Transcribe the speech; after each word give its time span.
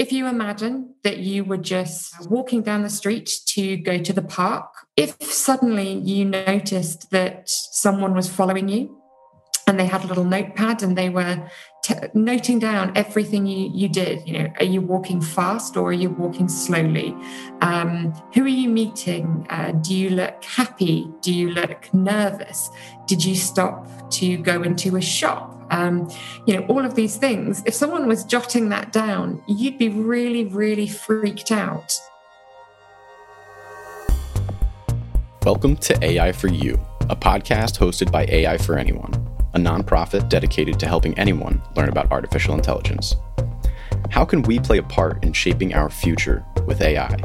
if 0.00 0.10
you 0.12 0.26
imagine 0.26 0.94
that 1.04 1.18
you 1.18 1.44
were 1.44 1.58
just 1.58 2.26
walking 2.30 2.62
down 2.62 2.82
the 2.82 2.88
street 2.88 3.30
to 3.44 3.76
go 3.76 3.98
to 3.98 4.14
the 4.14 4.22
park, 4.22 4.64
if 4.96 5.22
suddenly 5.22 5.92
you 5.92 6.24
noticed 6.24 7.10
that 7.10 7.50
someone 7.50 8.14
was 8.14 8.26
following 8.26 8.66
you 8.70 8.96
and 9.66 9.78
they 9.78 9.84
had 9.84 10.02
a 10.02 10.06
little 10.06 10.24
notepad 10.24 10.82
and 10.82 10.96
they 10.96 11.10
were 11.10 11.46
t- 11.84 11.94
noting 12.14 12.58
down 12.58 12.96
everything 12.96 13.44
you, 13.44 13.70
you 13.74 13.90
did, 13.90 14.26
you 14.26 14.38
know, 14.38 14.50
are 14.58 14.64
you 14.64 14.80
walking 14.80 15.20
fast 15.20 15.76
or 15.76 15.90
are 15.90 15.92
you 15.92 16.08
walking 16.08 16.48
slowly? 16.48 17.14
Um, 17.60 18.14
who 18.32 18.44
are 18.44 18.48
you 18.48 18.70
meeting? 18.70 19.46
Uh, 19.50 19.72
do 19.72 19.94
you 19.94 20.08
look 20.08 20.42
happy? 20.42 21.10
Do 21.20 21.30
you 21.30 21.50
look 21.50 21.92
nervous? 21.92 22.70
Did 23.06 23.22
you 23.22 23.34
stop 23.34 24.10
to 24.12 24.38
go 24.38 24.62
into 24.62 24.96
a 24.96 25.02
shop? 25.02 25.59
Um, 25.70 26.10
you 26.46 26.54
know, 26.54 26.66
all 26.66 26.84
of 26.84 26.94
these 26.94 27.16
things. 27.16 27.62
If 27.64 27.74
someone 27.74 28.06
was 28.06 28.24
jotting 28.24 28.68
that 28.68 28.92
down, 28.92 29.42
you'd 29.48 29.78
be 29.78 29.88
really, 29.88 30.44
really 30.44 30.88
freaked 30.88 31.50
out. 31.50 31.98
Welcome 35.44 35.76
to 35.78 36.04
AI 36.04 36.32
for 36.32 36.48
You, 36.48 36.78
a 37.08 37.16
podcast 37.16 37.78
hosted 37.78 38.12
by 38.12 38.26
AI 38.26 38.58
for 38.58 38.76
Anyone, 38.76 39.14
a 39.54 39.58
nonprofit 39.58 40.28
dedicated 40.28 40.78
to 40.80 40.86
helping 40.86 41.18
anyone 41.18 41.62
learn 41.76 41.88
about 41.88 42.12
artificial 42.12 42.54
intelligence. 42.54 43.16
How 44.10 44.24
can 44.24 44.42
we 44.42 44.58
play 44.58 44.78
a 44.78 44.82
part 44.82 45.24
in 45.24 45.32
shaping 45.32 45.72
our 45.72 45.88
future 45.88 46.44
with 46.66 46.82
AI? 46.82 47.16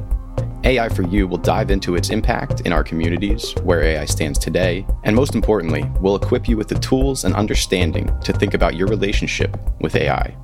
AI 0.66 0.90
for 0.90 1.04
You 1.04 1.28
will 1.28 1.38
dive 1.38 1.70
into 1.70 1.96
its 1.96 2.10
impact 2.10 2.62
in 2.62 2.74
our 2.74 2.84
communities, 2.84 3.54
where 3.64 3.84
AI 3.84 4.06
stands 4.06 4.40
today, 4.40 4.86
and 5.04 5.16
most 5.16 5.36
importantly, 5.36 5.84
will 6.02 6.16
equip 6.16 6.48
you 6.50 6.58
with 6.58 6.68
the 6.68 6.80
tools 6.80 7.24
and 7.24 7.36
understanding 7.36 8.12
to 8.22 8.34
think 8.34 8.56
about 8.56 8.76
your 8.76 8.88
relationship 8.88 9.56
with 9.80 9.96
AI. 9.96 10.36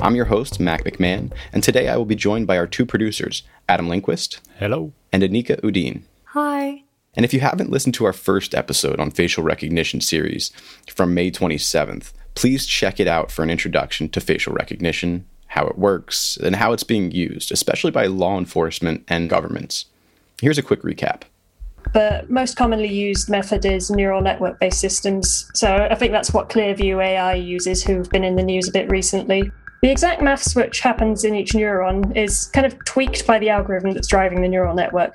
I'm 0.00 0.16
your 0.16 0.26
host, 0.26 0.60
Mac 0.60 0.84
McMahon, 0.84 1.32
and 1.52 1.62
today 1.62 1.88
I 1.88 1.96
will 1.96 2.04
be 2.04 2.14
joined 2.14 2.46
by 2.46 2.58
our 2.58 2.66
two 2.66 2.84
producers, 2.84 3.42
Adam 3.68 3.88
Lindquist. 3.88 4.40
Hello. 4.58 4.92
And 5.12 5.22
Anika 5.22 5.58
Udine. 5.62 6.02
Hi. 6.24 6.82
And 7.16 7.24
if 7.24 7.32
you 7.32 7.40
haven't 7.40 7.70
listened 7.70 7.94
to 7.94 8.04
our 8.04 8.12
first 8.12 8.54
episode 8.54 9.00
on 9.00 9.12
facial 9.12 9.44
recognition 9.44 10.00
series 10.00 10.50
from 10.88 11.14
May 11.14 11.30
27th, 11.30 12.12
please 12.34 12.66
check 12.66 13.00
it 13.00 13.06
out 13.06 13.30
for 13.30 13.42
an 13.42 13.50
introduction 13.50 14.08
to 14.10 14.20
facial 14.20 14.52
recognition, 14.52 15.26
how 15.54 15.68
it 15.68 15.78
works, 15.78 16.36
and 16.42 16.56
how 16.56 16.72
it's 16.72 16.82
being 16.82 17.12
used, 17.12 17.52
especially 17.52 17.92
by 17.92 18.06
law 18.06 18.36
enforcement 18.36 19.04
and 19.06 19.30
governments. 19.30 19.86
Here's 20.40 20.58
a 20.58 20.62
quick 20.62 20.82
recap. 20.82 21.22
The 21.92 22.26
most 22.28 22.56
commonly 22.56 22.92
used 22.92 23.30
method 23.30 23.64
is 23.64 23.88
neural 23.88 24.20
network 24.20 24.58
based 24.58 24.80
systems. 24.80 25.48
So 25.54 25.86
I 25.88 25.94
think 25.94 26.10
that's 26.10 26.32
what 26.32 26.48
Clearview 26.48 27.00
AI 27.00 27.34
uses, 27.34 27.84
who've 27.84 28.10
been 28.10 28.24
in 28.24 28.34
the 28.34 28.42
news 28.42 28.68
a 28.68 28.72
bit 28.72 28.90
recently. 28.90 29.48
The 29.80 29.90
exact 29.92 30.20
maths 30.20 30.56
which 30.56 30.80
happens 30.80 31.22
in 31.22 31.36
each 31.36 31.52
neuron 31.52 32.16
is 32.16 32.46
kind 32.46 32.66
of 32.66 32.76
tweaked 32.84 33.24
by 33.24 33.38
the 33.38 33.50
algorithm 33.50 33.92
that's 33.92 34.08
driving 34.08 34.42
the 34.42 34.48
neural 34.48 34.74
network. 34.74 35.14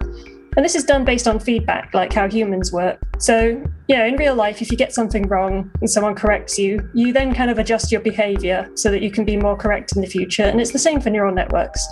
And 0.59 0.65
this 0.65 0.75
is 0.75 0.83
done 0.83 1.05
based 1.05 1.25
on 1.25 1.39
feedback, 1.39 1.93
like 1.93 2.11
how 2.11 2.27
humans 2.27 2.73
work. 2.73 2.99
So, 3.17 3.65
you 3.87 3.95
know, 3.95 4.05
in 4.05 4.17
real 4.17 4.35
life, 4.35 4.61
if 4.61 4.69
you 4.69 4.75
get 4.75 4.93
something 4.93 5.25
wrong 5.29 5.71
and 5.79 5.89
someone 5.89 6.15
corrects 6.15 6.59
you, 6.59 6.81
you 6.93 7.13
then 7.13 7.33
kind 7.33 7.49
of 7.49 7.59
adjust 7.59 7.93
your 7.93 8.01
behavior 8.01 8.69
so 8.75 8.91
that 8.91 9.01
you 9.01 9.09
can 9.09 9.23
be 9.23 9.37
more 9.37 9.55
correct 9.55 9.95
in 9.95 10.01
the 10.01 10.07
future. 10.07 10.43
And 10.43 10.59
it's 10.59 10.71
the 10.71 10.77
same 10.77 10.99
for 10.99 11.11
neural 11.11 11.33
networks. 11.33 11.87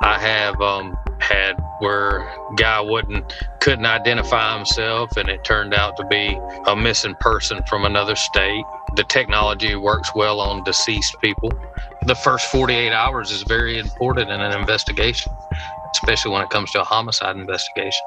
I 0.00 0.18
have 0.18 0.58
um, 0.62 0.96
had 1.18 1.62
where 1.80 2.32
guy 2.56 2.80
wouldn't 2.80 3.30
couldn't 3.60 3.84
identify 3.84 4.56
himself, 4.56 5.14
and 5.18 5.28
it 5.28 5.44
turned 5.44 5.74
out 5.74 5.98
to 5.98 6.04
be 6.06 6.40
a 6.66 6.74
missing 6.74 7.14
person 7.20 7.60
from 7.68 7.84
another 7.84 8.16
state. 8.16 8.64
The 8.96 9.04
technology 9.04 9.76
works 9.76 10.14
well 10.14 10.40
on 10.40 10.64
deceased 10.64 11.14
people. 11.20 11.52
The 12.06 12.14
first 12.14 12.46
48 12.46 12.90
hours 12.90 13.30
is 13.30 13.42
very 13.42 13.78
important 13.78 14.30
in 14.30 14.40
an 14.40 14.58
investigation 14.58 15.30
especially 15.92 16.32
when 16.32 16.42
it 16.42 16.50
comes 16.50 16.70
to 16.72 16.80
a 16.80 16.84
homicide 16.84 17.36
investigation. 17.36 18.04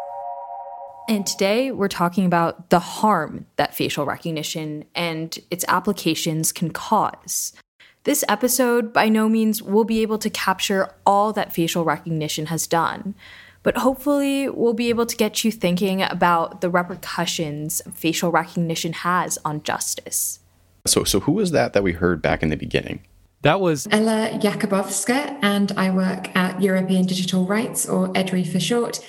And 1.09 1.25
today 1.25 1.71
we're 1.71 1.87
talking 1.87 2.25
about 2.25 2.69
the 2.69 2.79
harm 2.79 3.45
that 3.55 3.75
facial 3.75 4.05
recognition 4.05 4.85
and 4.95 5.37
its 5.49 5.65
applications 5.67 6.51
can 6.51 6.71
cause. 6.71 7.53
This 8.03 8.23
episode 8.27 8.93
by 8.93 9.09
no 9.09 9.29
means 9.29 9.61
will 9.61 9.83
be 9.83 10.01
able 10.01 10.17
to 10.19 10.29
capture 10.29 10.93
all 11.05 11.33
that 11.33 11.53
facial 11.53 11.83
recognition 11.83 12.47
has 12.47 12.65
done, 12.65 13.13
but 13.61 13.77
hopefully 13.77 14.49
we'll 14.49 14.73
be 14.73 14.89
able 14.89 15.05
to 15.05 15.15
get 15.15 15.43
you 15.43 15.51
thinking 15.51 16.01
about 16.01 16.61
the 16.61 16.69
repercussions 16.69 17.81
facial 17.93 18.31
recognition 18.31 18.93
has 18.93 19.37
on 19.45 19.61
justice. 19.63 20.39
So, 20.87 21.03
so 21.03 21.19
who 21.19 21.33
was 21.33 21.51
that 21.51 21.73
that 21.73 21.83
we 21.83 21.91
heard 21.91 22.21
back 22.21 22.41
in 22.41 22.49
the 22.49 22.57
beginning? 22.57 23.01
That 23.43 23.59
was 23.59 23.87
Ella 23.89 24.37
Jakubowska, 24.39 25.39
and 25.41 25.71
I 25.71 25.89
work 25.89 26.35
at 26.35 26.61
European 26.61 27.05
Digital 27.05 27.45
Rights, 27.45 27.89
or 27.89 28.09
EDRI 28.09 28.47
for 28.47 28.59
short. 28.59 28.99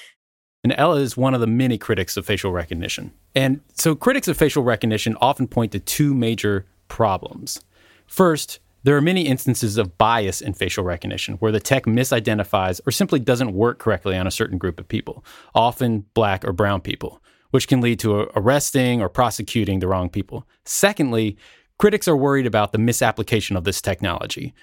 And 0.64 0.72
Ella 0.78 0.96
is 0.96 1.16
one 1.16 1.34
of 1.34 1.40
the 1.40 1.46
many 1.46 1.76
critics 1.76 2.16
of 2.16 2.24
facial 2.24 2.50
recognition. 2.50 3.12
And 3.34 3.60
so 3.74 3.94
critics 3.94 4.28
of 4.28 4.36
facial 4.38 4.62
recognition 4.62 5.18
often 5.20 5.48
point 5.48 5.72
to 5.72 5.80
two 5.80 6.14
major 6.14 6.66
problems. 6.88 7.60
First, 8.06 8.60
there 8.84 8.96
are 8.96 9.02
many 9.02 9.22
instances 9.26 9.76
of 9.76 9.98
bias 9.98 10.40
in 10.40 10.54
facial 10.54 10.82
recognition 10.82 11.34
where 11.34 11.52
the 11.52 11.60
tech 11.60 11.84
misidentifies 11.84 12.80
or 12.86 12.90
simply 12.90 13.18
doesn't 13.18 13.52
work 13.52 13.78
correctly 13.78 14.16
on 14.16 14.26
a 14.26 14.30
certain 14.30 14.56
group 14.56 14.80
of 14.80 14.88
people, 14.88 15.24
often 15.54 16.06
black 16.14 16.44
or 16.44 16.52
brown 16.52 16.80
people, 16.80 17.20
which 17.50 17.68
can 17.68 17.80
lead 17.80 17.98
to 18.00 18.30
arresting 18.34 19.02
or 19.02 19.08
prosecuting 19.08 19.80
the 19.80 19.88
wrong 19.88 20.08
people. 20.08 20.46
Secondly, 20.64 21.36
critics 21.82 22.06
are 22.06 22.16
worried 22.16 22.46
about 22.46 22.70
the 22.70 22.78
misapplication 22.78 23.56
of 23.56 23.64
this 23.64 23.80
technology. 23.80 24.54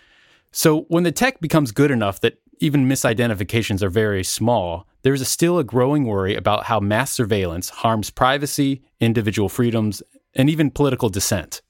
So 0.54 0.84
when 0.88 1.04
the 1.04 1.12
tech 1.12 1.42
becomes 1.42 1.74
good 1.74 1.92
enough 1.92 2.22
that 2.22 2.40
even 2.62 2.88
misidentifications 2.88 3.82
are 3.82 3.90
very 3.90 4.24
small, 4.24 4.88
there's 5.02 5.28
still 5.28 5.60
a 5.60 5.66
growing 5.66 6.06
worry 6.06 6.34
about 6.34 6.64
how 6.64 6.80
mass 6.80 7.12
surveillance 7.12 7.70
harms 7.72 8.10
privacy, 8.10 8.82
individual 9.02 9.50
freedoms, 9.50 10.02
and 10.34 10.50
even 10.50 10.72
political 10.72 11.10
dissent. 11.10 11.62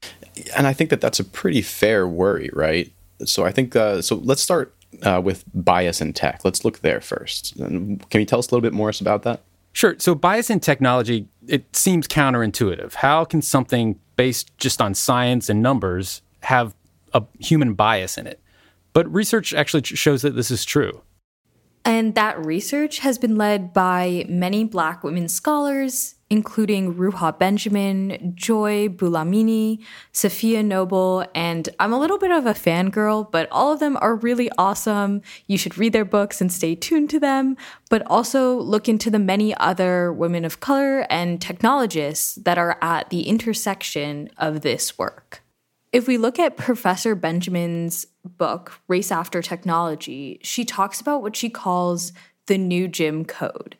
And 0.56 0.68
I 0.68 0.74
think 0.74 0.92
that 0.92 1.02
that's 1.02 1.20
a 1.20 1.24
pretty 1.24 1.64
fair 1.64 2.08
worry, 2.08 2.52
right? 2.54 2.94
So 3.26 3.44
I 3.44 3.52
think 3.52 3.76
uh, 3.76 4.04
so. 4.04 4.18
Let's 4.18 4.44
start 4.44 4.76
uh, 5.02 5.20
with 5.24 5.46
bias 5.56 6.00
in 6.00 6.14
tech. 6.14 6.46
Let's 6.46 6.64
look 6.64 6.82
there 6.82 7.02
first. 7.02 7.58
Can 7.58 8.00
you 8.14 8.26
tell 8.26 8.38
us 8.38 8.50
a 8.50 8.52
little 8.52 8.62
bit 8.62 8.74
more 8.74 8.92
about 9.02 9.24
that? 9.24 9.42
Sure. 9.74 9.96
So 9.98 10.14
bias 10.14 10.50
in 10.50 10.60
technology, 10.60 11.28
it 11.48 11.76
seems 11.76 12.08
counterintuitive. 12.08 12.94
How 12.96 13.26
can 13.26 13.42
something 13.42 14.00
based 14.20 14.52
just 14.58 14.82
on 14.82 14.94
science 14.94 15.48
and 15.50 15.62
numbers 15.62 16.22
have 16.42 16.76
a 17.14 17.24
human 17.40 17.74
bias 17.74 18.18
in 18.18 18.28
it. 18.28 18.38
But 18.92 19.10
research 19.14 19.54
actually 19.54 19.84
shows 19.84 20.24
that 20.24 20.36
this 20.36 20.52
is 20.52 20.66
true. 20.66 21.02
And 21.86 22.14
that 22.16 22.44
research 22.46 23.00
has 23.00 23.18
been 23.18 23.36
led 23.36 23.74
by 23.74 24.26
many 24.28 24.64
Black 24.64 25.04
women 25.04 25.28
scholars, 25.28 26.16
including 26.30 26.94
Ruha 26.94 27.38
Benjamin, 27.40 28.34
Joy 28.36 28.90
Buolamwini, 28.90 29.84
Safiya 30.14 30.64
Noble, 30.64 31.26
and 31.34 31.70
I'm 31.80 31.94
a 31.94 32.00
little 32.00 32.20
bit 32.20 32.32
of 32.32 32.46
a 32.46 32.54
fangirl, 32.54 33.32
but 33.32 33.48
all 33.52 33.72
of 33.72 33.80
them 33.80 33.98
are 34.02 34.16
really 34.16 34.50
awesome. 34.58 35.22
You 35.48 35.58
should 35.58 35.78
read 35.78 35.94
their 35.94 36.06
books 36.06 36.42
and 36.42 36.52
stay 36.52 36.76
tuned 36.76 37.10
to 37.12 37.20
them, 37.20 37.58
but 37.90 38.06
also 38.08 38.60
look 38.60 38.88
into 38.88 39.10
the 39.10 39.18
many 39.18 39.56
other 39.56 40.14
women 40.14 40.46
of 40.46 40.60
color 40.60 41.08
and 41.10 41.42
technologists 41.42 42.36
that 42.36 42.58
are 42.58 42.78
at 42.82 43.10
the 43.10 43.28
intersection 43.28 44.30
of 44.38 44.62
this 44.62 45.00
work. 45.00 45.39
If 45.92 46.08
we 46.08 46.20
look 46.20 46.38
at 46.38 46.56
Professor 46.56 47.16
Benjamin's 47.16 48.06
book, 48.24 48.80
Race 48.88 49.12
After 49.12 49.42
Technology, 49.42 50.40
she 50.44 50.64
talks 50.64 51.02
about 51.02 51.24
what 51.24 51.36
she 51.36 51.50
calls 51.50 52.14
the 52.46 52.60
new 52.60 52.88
Jim 52.88 53.26
Code. 53.26 53.76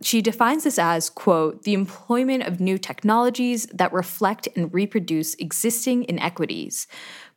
She 0.00 0.22
defines 0.22 0.64
this 0.64 0.78
as, 0.78 1.10
quote, 1.10 1.62
the 1.62 1.74
employment 1.74 2.44
of 2.44 2.58
new 2.58 2.78
technologies 2.78 3.66
that 3.66 3.92
reflect 3.92 4.48
and 4.56 4.72
reproduce 4.72 5.34
existing 5.34 6.06
inequities, 6.08 6.86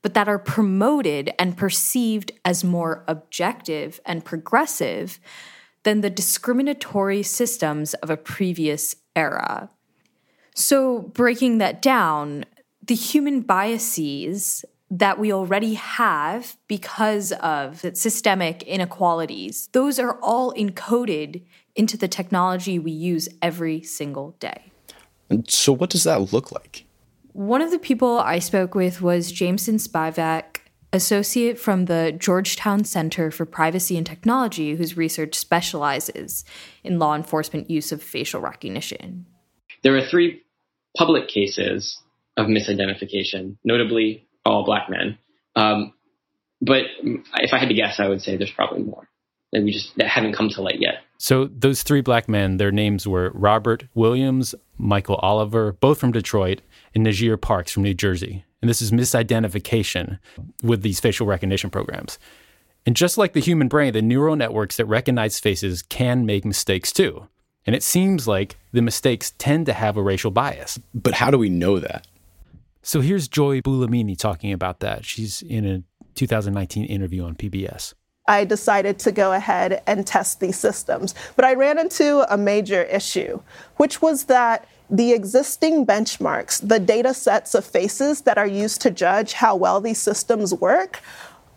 but 0.01 0.13
that 0.13 0.29
are 0.29 0.39
promoted 0.39 1.33
and 1.37 1.57
perceived 1.57 2.31
as 2.45 2.63
more 2.63 3.03
objective 3.09 3.99
and 4.05 4.23
progressive 4.23 5.19
than 5.83 5.99
the 6.01 6.09
discriminatory 6.09 7.21
systems 7.21 7.93
of 7.95 8.09
a 8.09 8.17
previous 8.17 8.95
era. 9.13 9.69
So, 10.55 11.01
breaking 11.01 11.57
that 11.57 11.81
down, 11.81 12.45
the 12.87 12.95
human 12.95 13.41
biases 13.41 14.65
that 14.91 15.17
we 15.17 15.33
already 15.33 15.73
have 15.73 16.57
because 16.67 17.31
of 17.33 17.79
systemic 17.93 18.63
inequalities, 18.63 19.69
those 19.71 19.99
are 19.99 20.19
all 20.21 20.53
encoded 20.53 21.43
into 21.75 21.97
the 21.97 22.07
technology 22.07 22.77
we 22.79 22.91
use 22.91 23.27
every 23.41 23.81
single 23.81 24.31
day. 24.39 24.71
And 25.29 25.49
so, 25.49 25.73
what 25.73 25.89
does 25.89 26.03
that 26.03 26.31
look 26.33 26.51
like? 26.51 26.85
One 27.33 27.61
of 27.61 27.71
the 27.71 27.79
people 27.79 28.19
I 28.19 28.39
spoke 28.39 28.75
with 28.75 29.01
was 29.01 29.31
Jameson 29.31 29.77
Spivak, 29.77 30.57
associate 30.93 31.59
from 31.59 31.85
the 31.85 32.15
Georgetown 32.17 32.85
Center 32.85 33.31
for 33.31 33.45
Privacy 33.45 33.97
and 33.97 34.05
Technology, 34.05 34.75
whose 34.75 34.95
research 34.95 35.35
specializes 35.35 36.45
in 36.83 36.99
law 36.99 37.15
enforcement 37.15 37.69
use 37.69 37.91
of 37.91 38.01
facial 38.01 38.39
recognition. 38.39 39.25
There 39.83 39.97
are 39.97 40.05
three 40.05 40.43
public 40.95 41.27
cases 41.27 41.99
of 42.37 42.47
misidentification, 42.47 43.57
notably 43.63 44.27
all 44.45 44.65
black 44.65 44.89
men. 44.89 45.17
Um, 45.55 45.93
but 46.61 46.83
if 47.01 47.53
I 47.53 47.59
had 47.59 47.69
to 47.69 47.75
guess, 47.75 47.99
I 47.99 48.07
would 48.07 48.21
say 48.21 48.37
there's 48.37 48.51
probably 48.51 48.83
more 48.83 49.07
that 49.51 49.63
we 49.63 49.71
just 49.71 49.95
that 49.97 50.07
haven't 50.07 50.33
come 50.33 50.49
to 50.49 50.61
light 50.61 50.79
yet. 50.79 50.95
So 51.17 51.45
those 51.45 51.83
three 51.83 52.01
black 52.01 52.27
men, 52.27 52.57
their 52.57 52.71
names 52.71 53.07
were 53.07 53.31
Robert 53.33 53.85
Williams, 53.93 54.53
Michael 54.77 55.15
Oliver, 55.17 55.73
both 55.73 55.99
from 55.99 56.11
Detroit, 56.11 56.61
and 56.93 57.05
Nijeer 57.05 57.39
Parks 57.39 57.71
from 57.71 57.83
New 57.83 57.93
Jersey. 57.93 58.43
And 58.61 58.69
this 58.69 58.81
is 58.81 58.91
misidentification 58.91 60.19
with 60.63 60.81
these 60.81 60.99
facial 60.99 61.27
recognition 61.27 61.69
programs. 61.69 62.19
And 62.85 62.95
just 62.95 63.17
like 63.17 63.33
the 63.33 63.39
human 63.39 63.67
brain, 63.67 63.93
the 63.93 64.01
neural 64.01 64.35
networks 64.35 64.77
that 64.77 64.85
recognize 64.85 65.39
faces 65.39 65.81
can 65.81 66.25
make 66.25 66.45
mistakes 66.45 66.91
too. 66.91 67.27
And 67.65 67.75
it 67.75 67.83
seems 67.83 68.27
like 68.27 68.57
the 68.73 68.81
mistakes 68.81 69.33
tend 69.37 69.65
to 69.67 69.73
have 69.73 69.97
a 69.97 70.03
racial 70.03 70.31
bias. 70.31 70.79
But 70.93 71.15
how 71.15 71.31
do 71.31 71.37
we 71.37 71.49
know 71.49 71.79
that? 71.79 72.05
So 72.85 73.01
here's 73.01 73.27
Joy 73.27 73.61
Buolamwini 73.61 74.15
talking 74.15 74.53
about 74.53 74.79
that. 74.81 75.05
She's 75.05 75.41
in 75.41 75.65
a 75.65 75.81
2019 76.13 76.85
interview 76.85 77.23
on 77.23 77.33
PBS. 77.33 77.95
I 78.27 78.45
decided 78.45 78.99
to 78.99 79.11
go 79.11 79.33
ahead 79.33 79.81
and 79.87 80.05
test 80.05 80.39
these 80.39 80.59
systems. 80.59 81.15
But 81.35 81.45
I 81.45 81.55
ran 81.55 81.79
into 81.79 82.31
a 82.31 82.37
major 82.37 82.83
issue, 82.83 83.41
which 83.77 84.03
was 84.03 84.25
that 84.25 84.67
the 84.87 85.13
existing 85.13 85.87
benchmarks, 85.87 86.61
the 86.65 86.79
data 86.79 87.15
sets 87.15 87.55
of 87.55 87.65
faces 87.65 88.21
that 88.21 88.37
are 88.37 88.45
used 88.45 88.81
to 88.81 88.91
judge 88.91 89.33
how 89.33 89.55
well 89.55 89.81
these 89.81 89.99
systems 89.99 90.53
work, 90.53 91.01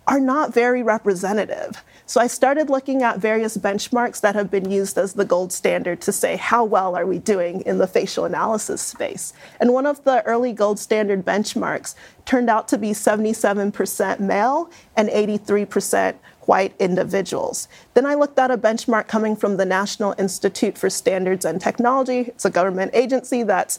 are 0.07 0.21
not 0.21 0.55
very 0.55 0.83
representative. 0.83 1.85
So 2.09 2.23
I 2.23 2.27
started 2.27 2.71
looking 2.71 3.03
at 3.03 3.19
various 3.19 3.59
benchmarks 3.59 4.23
that 4.23 4.35
have 4.35 4.51
been 4.51 4.71
used 4.71 4.97
as 4.97 5.13
the 5.13 5.27
gold 5.27 5.53
standard 5.53 6.01
to 6.01 6.11
say 6.11 6.37
how 6.39 6.65
well 6.65 6.97
are 6.97 7.05
we 7.05 7.19
doing 7.19 7.61
in 7.67 7.77
the 7.77 7.87
facial 7.87 8.25
analysis 8.25 8.81
space. 8.81 9.35
And 9.61 9.75
one 9.75 9.85
of 9.85 10.03
the 10.05 10.25
early 10.25 10.55
gold 10.55 10.79
standard 10.79 11.23
benchmarks 11.23 11.95
turned 12.25 12.49
out 12.49 12.67
to 12.69 12.79
be 12.79 12.93
77% 12.93 14.21
male 14.21 14.71
and 14.97 15.11
83% 15.11 16.15
white 16.47 16.75
individuals. 16.79 17.69
Then 17.93 18.07
I 18.07 18.15
looked 18.15 18.39
at 18.39 18.51
a 18.51 18.57
benchmark 18.57 19.07
coming 19.07 19.37
from 19.37 19.59
the 19.59 19.67
National 19.67 20.15
Institute 20.17 20.79
for 20.79 20.89
Standards 20.89 21.45
and 21.45 21.61
Technology. 21.61 22.21
It's 22.21 22.47
a 22.47 22.51
government 22.51 22.93
agency 22.95 23.43
that's 23.43 23.79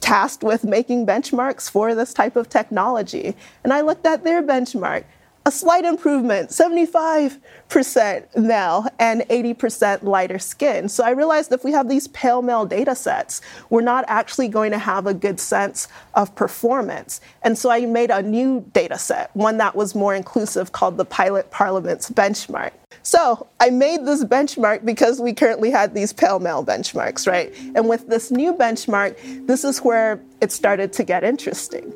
tasked 0.00 0.44
with 0.44 0.62
making 0.62 1.06
benchmarks 1.06 1.68
for 1.68 1.92
this 1.92 2.14
type 2.14 2.36
of 2.36 2.48
technology. 2.48 3.34
And 3.64 3.72
I 3.72 3.80
looked 3.80 4.06
at 4.06 4.22
their 4.22 4.44
benchmark 4.44 5.02
a 5.46 5.50
slight 5.50 5.84
improvement 5.84 6.48
75% 6.48 8.36
male 8.36 8.86
and 8.98 9.20
80% 9.22 10.02
lighter 10.02 10.38
skin. 10.38 10.88
So 10.88 11.04
I 11.04 11.10
realized 11.10 11.52
if 11.52 11.64
we 11.64 11.72
have 11.72 11.88
these 11.88 12.08
pale 12.08 12.40
male 12.40 12.64
data 12.64 12.94
sets, 12.94 13.42
we're 13.68 13.82
not 13.82 14.04
actually 14.08 14.48
going 14.48 14.70
to 14.72 14.78
have 14.78 15.06
a 15.06 15.12
good 15.12 15.38
sense 15.38 15.88
of 16.14 16.34
performance. 16.34 17.20
And 17.42 17.58
so 17.58 17.70
I 17.70 17.84
made 17.84 18.10
a 18.10 18.22
new 18.22 18.64
data 18.72 18.98
set, 18.98 19.30
one 19.34 19.58
that 19.58 19.76
was 19.76 19.94
more 19.94 20.14
inclusive 20.14 20.72
called 20.72 20.96
the 20.96 21.04
Pilot 21.04 21.50
Parliaments 21.50 22.10
benchmark. 22.10 22.72
So 23.02 23.46
I 23.60 23.68
made 23.68 24.06
this 24.06 24.24
benchmark 24.24 24.84
because 24.84 25.20
we 25.20 25.34
currently 25.34 25.70
had 25.70 25.94
these 25.94 26.12
pale 26.12 26.40
male 26.40 26.64
benchmarks, 26.64 27.26
right? 27.26 27.54
And 27.74 27.86
with 27.86 28.08
this 28.08 28.30
new 28.30 28.54
benchmark, 28.54 29.46
this 29.46 29.62
is 29.62 29.80
where 29.80 30.22
it 30.40 30.52
started 30.52 30.92
to 30.94 31.04
get 31.04 31.22
interesting. 31.22 31.92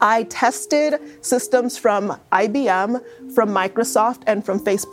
I 0.00 0.24
tested 0.24 1.00
systems 1.24 1.76
from 1.76 2.18
IBM, 2.32 3.34
from 3.34 3.50
Microsoft, 3.50 4.22
and 4.26 4.44
from 4.44 4.58
Face++, 4.58 4.86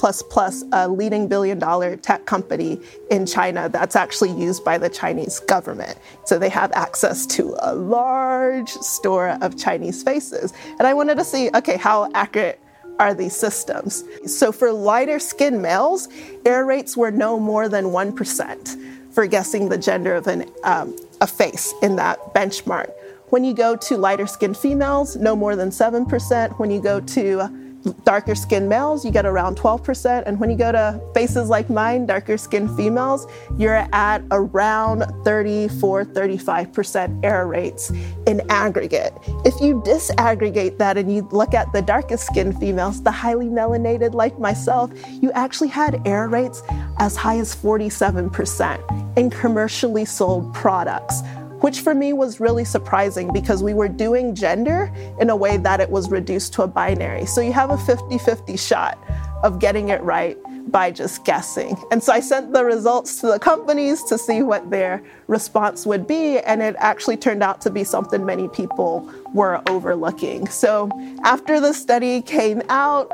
a 0.72 0.88
leading 0.88 1.28
billion 1.28 1.60
dollar 1.60 1.96
tech 1.96 2.26
company 2.26 2.80
in 3.10 3.26
China 3.26 3.70
that's 3.70 3.96
actually 3.96 4.32
used 4.32 4.66
by 4.66 4.78
the 4.78 4.90
Chinese 4.90 5.40
government. 5.40 5.98
So 6.26 6.38
they 6.38 6.50
have 6.50 6.72
access 6.74 7.26
to 7.28 7.56
a 7.60 7.74
large 7.74 8.70
store 8.70 9.38
of 9.42 9.58
Chinese 9.58 10.04
faces. 10.04 10.54
And 10.78 10.88
I 10.88 10.94
wanted 10.94 11.18
to 11.18 11.24
see, 11.24 11.50
okay, 11.56 11.78
how 11.78 12.10
accurate 12.14 12.60
are 13.00 13.14
these 13.14 13.36
systems? 13.36 14.04
So 14.26 14.52
for 14.52 14.72
lighter 14.72 15.20
skinned 15.20 15.62
males, 15.62 16.08
error 16.46 16.66
rates 16.66 16.98
were 16.98 17.12
no 17.12 17.40
more 17.40 17.70
than 17.70 17.86
1% 17.86 19.14
for 19.14 19.26
guessing 19.26 19.70
the 19.70 19.78
gender 19.78 20.16
of 20.16 20.28
an, 20.28 20.50
um, 20.64 20.96
a 21.22 21.28
face 21.28 21.74
in 21.82 21.96
that 21.96 22.20
benchmark. 22.34 22.92
When 23.30 23.44
you 23.44 23.54
go 23.54 23.76
to 23.76 23.98
lighter 23.98 24.26
skinned 24.26 24.56
females, 24.56 25.18
no 25.18 25.36
more 25.36 25.58
than 25.58 25.70
7%. 25.70 26.58
When 26.60 26.72
you 26.72 26.80
go 26.80 27.02
to 27.02 27.94
darker 28.06 28.36
skinned 28.36 28.70
males, 28.70 29.04
you 29.04 29.12
get 29.12 29.26
around 29.26 29.58
12%. 29.58 30.24
And 30.26 30.40
when 30.40 30.50
you 30.50 30.56
go 30.56 30.72
to 30.72 31.02
faces 31.14 31.50
like 31.50 31.70
mine, 31.70 32.06
darker 32.06 32.38
skinned 32.38 32.74
females, 32.78 33.28
you're 33.58 33.86
at 33.92 34.24
around 34.32 35.04
34, 35.26 36.06
35% 36.06 37.26
error 37.26 37.48
rates 37.48 37.92
in 38.26 38.42
aggregate. 38.50 39.14
If 39.44 39.60
you 39.60 39.82
disaggregate 39.82 40.78
that 40.78 40.98
and 40.98 41.14
you 41.14 41.28
look 41.32 41.54
at 41.54 41.72
the 41.74 41.82
darkest 41.82 42.28
skinned 42.28 42.58
females, 42.60 43.04
the 43.04 43.12
highly 43.12 43.48
melanated 43.48 44.14
like 44.14 44.40
myself, 44.40 44.90
you 45.22 45.34
actually 45.34 45.70
had 45.70 46.02
error 46.08 46.30
rates 46.30 46.64
as 46.98 47.18
high 47.18 47.40
as 47.40 47.54
47% 47.54 49.18
in 49.18 49.30
commercially 49.30 50.06
sold 50.06 50.54
products 50.54 51.22
which 51.62 51.82
for 51.82 51.94
me 51.94 52.14
was 52.14 52.40
really 52.40 52.66
surprising 52.66 53.32
because 53.32 53.64
we 53.64 53.74
were 53.74 53.88
doing 53.88 54.36
gender 54.36 54.92
in 55.20 55.30
a 55.30 55.36
way 55.36 55.58
that 55.58 55.80
it 55.80 55.90
was 55.90 56.10
reduced 56.10 56.54
to 56.54 56.64
a 56.64 56.68
binary. 56.68 57.26
So 57.26 57.42
you 57.42 57.54
have 57.54 57.70
a 57.70 57.78
50 57.78 58.18
50 58.18 58.58
shot 58.58 58.98
of 59.44 59.60
getting 59.60 59.90
it 59.90 60.02
right 60.02 60.38
by 60.72 60.92
just 60.92 61.24
guessing. 61.24 61.78
And 61.92 62.04
so 62.04 62.12
I 62.12 62.20
sent 62.20 62.54
the 62.54 62.66
results 62.66 63.22
to 63.22 63.28
the 63.28 63.40
companies 63.40 64.04
to 64.06 64.18
see 64.18 64.42
what 64.42 64.70
their 64.70 65.02
response 65.28 65.86
would 65.86 66.08
be, 66.08 66.40
and 66.40 66.62
it 66.62 66.76
actually 66.80 67.18
turned 67.18 67.44
out 67.44 67.62
to 67.62 67.70
be 67.70 67.84
something 67.84 68.26
many 68.26 68.48
people 68.50 69.10
were 69.34 69.62
overlooking. 69.70 70.48
So 70.48 70.90
after 71.24 71.60
the 71.60 71.74
study 71.74 72.22
came 72.22 72.62
out, 72.70 73.12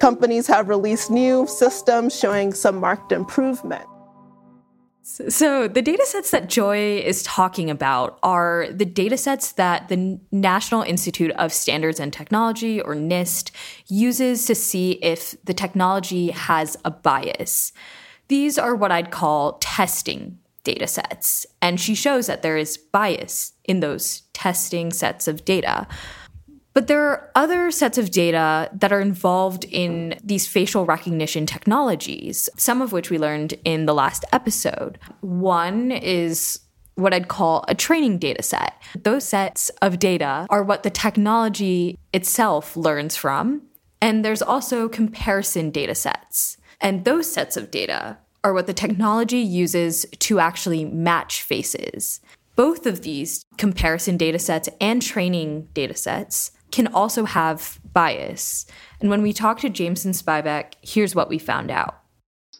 companies 0.00 0.46
have 0.46 0.68
released 0.68 1.10
new 1.10 1.46
systems 1.46 2.18
showing 2.18 2.52
some 2.52 2.76
marked 2.76 3.12
improvement. 3.12 3.84
So, 5.04 5.66
the 5.66 5.82
data 5.82 6.06
sets 6.06 6.30
that 6.30 6.48
Joy 6.48 6.98
is 6.98 7.24
talking 7.24 7.70
about 7.70 8.20
are 8.22 8.68
the 8.70 8.84
data 8.84 9.16
sets 9.16 9.52
that 9.52 9.88
the 9.88 10.20
National 10.30 10.82
Institute 10.82 11.32
of 11.32 11.52
Standards 11.52 11.98
and 11.98 12.12
Technology, 12.12 12.80
or 12.80 12.94
NIST, 12.94 13.50
uses 13.88 14.46
to 14.46 14.54
see 14.54 14.92
if 15.02 15.34
the 15.42 15.54
technology 15.54 16.30
has 16.30 16.76
a 16.84 16.92
bias. 16.92 17.72
These 18.28 18.58
are 18.58 18.76
what 18.76 18.92
I'd 18.92 19.10
call 19.10 19.58
testing 19.58 20.38
data 20.62 20.86
sets. 20.86 21.46
And 21.60 21.80
she 21.80 21.96
shows 21.96 22.28
that 22.28 22.42
there 22.42 22.56
is 22.56 22.76
bias 22.76 23.54
in 23.64 23.80
those 23.80 24.22
testing 24.32 24.92
sets 24.92 25.26
of 25.26 25.44
data. 25.44 25.88
But 26.74 26.86
there 26.86 27.06
are 27.06 27.30
other 27.34 27.70
sets 27.70 27.98
of 27.98 28.10
data 28.10 28.70
that 28.72 28.92
are 28.92 29.00
involved 29.00 29.64
in 29.64 30.18
these 30.24 30.48
facial 30.48 30.86
recognition 30.86 31.44
technologies, 31.44 32.48
some 32.56 32.80
of 32.80 32.92
which 32.92 33.10
we 33.10 33.18
learned 33.18 33.54
in 33.64 33.86
the 33.86 33.94
last 33.94 34.24
episode. 34.32 34.98
One 35.20 35.92
is 35.92 36.60
what 36.94 37.14
I'd 37.14 37.28
call 37.28 37.64
a 37.68 37.74
training 37.74 38.18
data 38.18 38.42
set. 38.42 38.74
Those 39.02 39.24
sets 39.24 39.70
of 39.80 39.98
data 39.98 40.46
are 40.50 40.62
what 40.62 40.82
the 40.82 40.90
technology 40.90 41.98
itself 42.12 42.76
learns 42.76 43.16
from. 43.16 43.62
And 44.00 44.24
there's 44.24 44.42
also 44.42 44.88
comparison 44.88 45.70
data 45.70 45.94
sets. 45.94 46.56
And 46.80 47.04
those 47.04 47.30
sets 47.30 47.56
of 47.56 47.70
data 47.70 48.18
are 48.44 48.52
what 48.52 48.66
the 48.66 48.74
technology 48.74 49.38
uses 49.38 50.04
to 50.18 50.40
actually 50.40 50.84
match 50.84 51.42
faces. 51.42 52.20
Both 52.56 52.86
of 52.86 53.02
these 53.02 53.44
comparison 53.56 54.16
data 54.16 54.38
sets 54.38 54.68
and 54.80 55.00
training 55.00 55.68
data 55.74 55.94
sets 55.94 56.50
can 56.72 56.88
also 56.88 57.24
have 57.24 57.78
bias. 57.92 58.66
And 59.00 59.10
when 59.10 59.22
we 59.22 59.32
talked 59.32 59.60
to 59.60 59.68
Jameson 59.68 60.12
Spivak, 60.12 60.74
here's 60.80 61.14
what 61.14 61.28
we 61.28 61.38
found 61.38 61.70
out. 61.70 61.98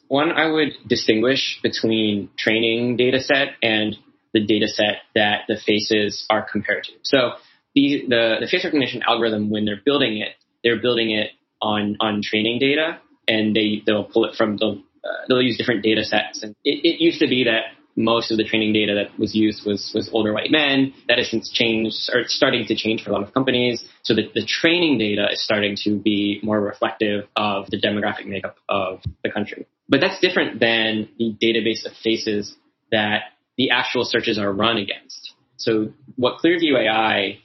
One, 0.08 0.30
I 0.30 0.50
would 0.50 0.72
distinguish 0.86 1.58
between 1.62 2.28
training 2.36 2.96
data 2.96 3.20
set 3.20 3.48
and 3.62 3.96
the 4.34 4.44
data 4.44 4.68
set 4.68 4.96
that 5.14 5.44
the 5.48 5.56
faces 5.56 6.26
are 6.28 6.42
compared 6.42 6.84
to. 6.84 6.92
So 7.02 7.32
the, 7.74 8.04
the, 8.08 8.36
the 8.40 8.46
face 8.46 8.64
recognition 8.64 9.02
algorithm, 9.02 9.50
when 9.50 9.64
they're 9.64 9.80
building 9.82 10.18
it, 10.18 10.34
they're 10.62 10.80
building 10.80 11.10
it 11.10 11.30
on, 11.60 11.96
on 12.00 12.20
training 12.22 12.58
data 12.58 12.98
and 13.26 13.56
they, 13.56 13.82
they'll 13.86 14.04
pull 14.04 14.26
it 14.26 14.36
from 14.36 14.58
the, 14.58 14.82
uh, 15.04 15.08
they'll 15.28 15.42
use 15.42 15.56
different 15.56 15.82
data 15.82 16.04
sets. 16.04 16.42
And 16.42 16.54
it, 16.62 16.80
it 16.84 17.02
used 17.02 17.20
to 17.20 17.26
be 17.26 17.44
that 17.44 17.62
most 17.96 18.30
of 18.30 18.38
the 18.38 18.44
training 18.44 18.72
data 18.72 18.94
that 18.94 19.18
was 19.18 19.34
used 19.34 19.66
was 19.66 19.92
was 19.94 20.08
older 20.12 20.32
white 20.32 20.50
men. 20.50 20.92
That 21.08 21.18
has 21.18 21.30
since 21.30 21.50
changed 21.50 22.10
or 22.12 22.24
starting 22.26 22.66
to 22.66 22.74
change 22.74 23.02
for 23.02 23.10
a 23.10 23.12
lot 23.12 23.22
of 23.22 23.34
companies. 23.34 23.84
So 24.02 24.14
the, 24.14 24.30
the 24.34 24.46
training 24.46 24.98
data 24.98 25.28
is 25.30 25.42
starting 25.42 25.76
to 25.84 25.98
be 25.98 26.40
more 26.42 26.60
reflective 26.60 27.26
of 27.36 27.66
the 27.70 27.80
demographic 27.80 28.26
makeup 28.26 28.56
of 28.68 29.00
the 29.22 29.30
country. 29.30 29.66
But 29.88 30.00
that's 30.00 30.20
different 30.20 30.60
than 30.60 31.08
the 31.18 31.36
database 31.42 31.84
of 31.84 31.92
faces 32.02 32.56
that 32.90 33.22
the 33.58 33.70
actual 33.70 34.04
searches 34.04 34.38
are 34.38 34.52
run 34.52 34.78
against. 34.78 35.34
So 35.56 35.92
what 36.16 36.38
Clearview 36.42 36.78
AI 36.78 37.40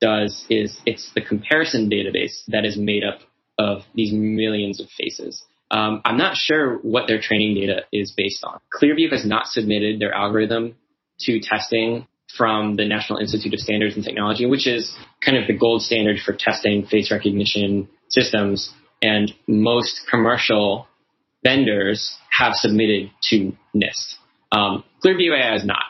does 0.00 0.44
is 0.48 0.80
it's 0.86 1.10
the 1.14 1.20
comparison 1.20 1.90
database 1.90 2.42
that 2.48 2.64
is 2.64 2.76
made 2.76 3.04
up 3.04 3.20
of 3.58 3.82
these 3.94 4.12
millions 4.12 4.80
of 4.80 4.88
faces. 4.90 5.44
Um, 5.72 6.02
I'm 6.04 6.18
not 6.18 6.36
sure 6.36 6.76
what 6.78 7.08
their 7.08 7.20
training 7.20 7.54
data 7.54 7.84
is 7.92 8.12
based 8.14 8.44
on. 8.44 8.60
Clearview 8.72 9.10
has 9.10 9.24
not 9.24 9.46
submitted 9.46 10.00
their 10.00 10.12
algorithm 10.12 10.76
to 11.20 11.40
testing 11.40 12.06
from 12.36 12.76
the 12.76 12.84
National 12.84 13.18
Institute 13.18 13.54
of 13.54 13.60
Standards 13.60 13.96
and 13.96 14.04
Technology, 14.04 14.46
which 14.46 14.66
is 14.66 14.94
kind 15.24 15.36
of 15.36 15.46
the 15.46 15.56
gold 15.56 15.82
standard 15.82 16.18
for 16.24 16.34
testing 16.38 16.86
face 16.86 17.10
recognition 17.10 17.88
systems, 18.08 18.70
and 19.00 19.32
most 19.48 20.02
commercial 20.10 20.86
vendors 21.42 22.16
have 22.30 22.54
submitted 22.54 23.10
to 23.30 23.56
NIST. 23.74 24.16
Um, 24.52 24.84
Clearview 25.04 25.36
AI 25.36 25.54
is 25.56 25.64
not. 25.64 25.84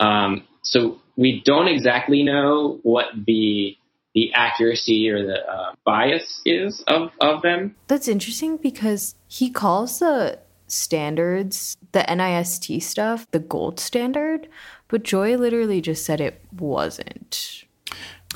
Um, 0.00 0.46
so 0.62 0.98
we 1.16 1.42
don't 1.44 1.68
exactly 1.68 2.22
know 2.22 2.80
what 2.82 3.06
the 3.26 3.76
the 4.14 4.32
accuracy 4.34 5.08
or 5.08 5.24
the 5.24 5.46
uh, 5.48 5.72
bias 5.84 6.40
is 6.44 6.82
of, 6.88 7.12
of 7.20 7.42
them. 7.42 7.76
That's 7.86 8.08
interesting 8.08 8.56
because 8.56 9.14
he 9.28 9.50
calls 9.50 10.00
the 10.00 10.38
standards, 10.66 11.76
the 11.92 12.00
NIST 12.00 12.82
stuff, 12.82 13.26
the 13.30 13.38
gold 13.38 13.80
standard, 13.80 14.48
but 14.88 15.02
Joy 15.02 15.36
literally 15.36 15.80
just 15.80 16.04
said 16.04 16.20
it 16.20 16.42
wasn't. 16.52 17.64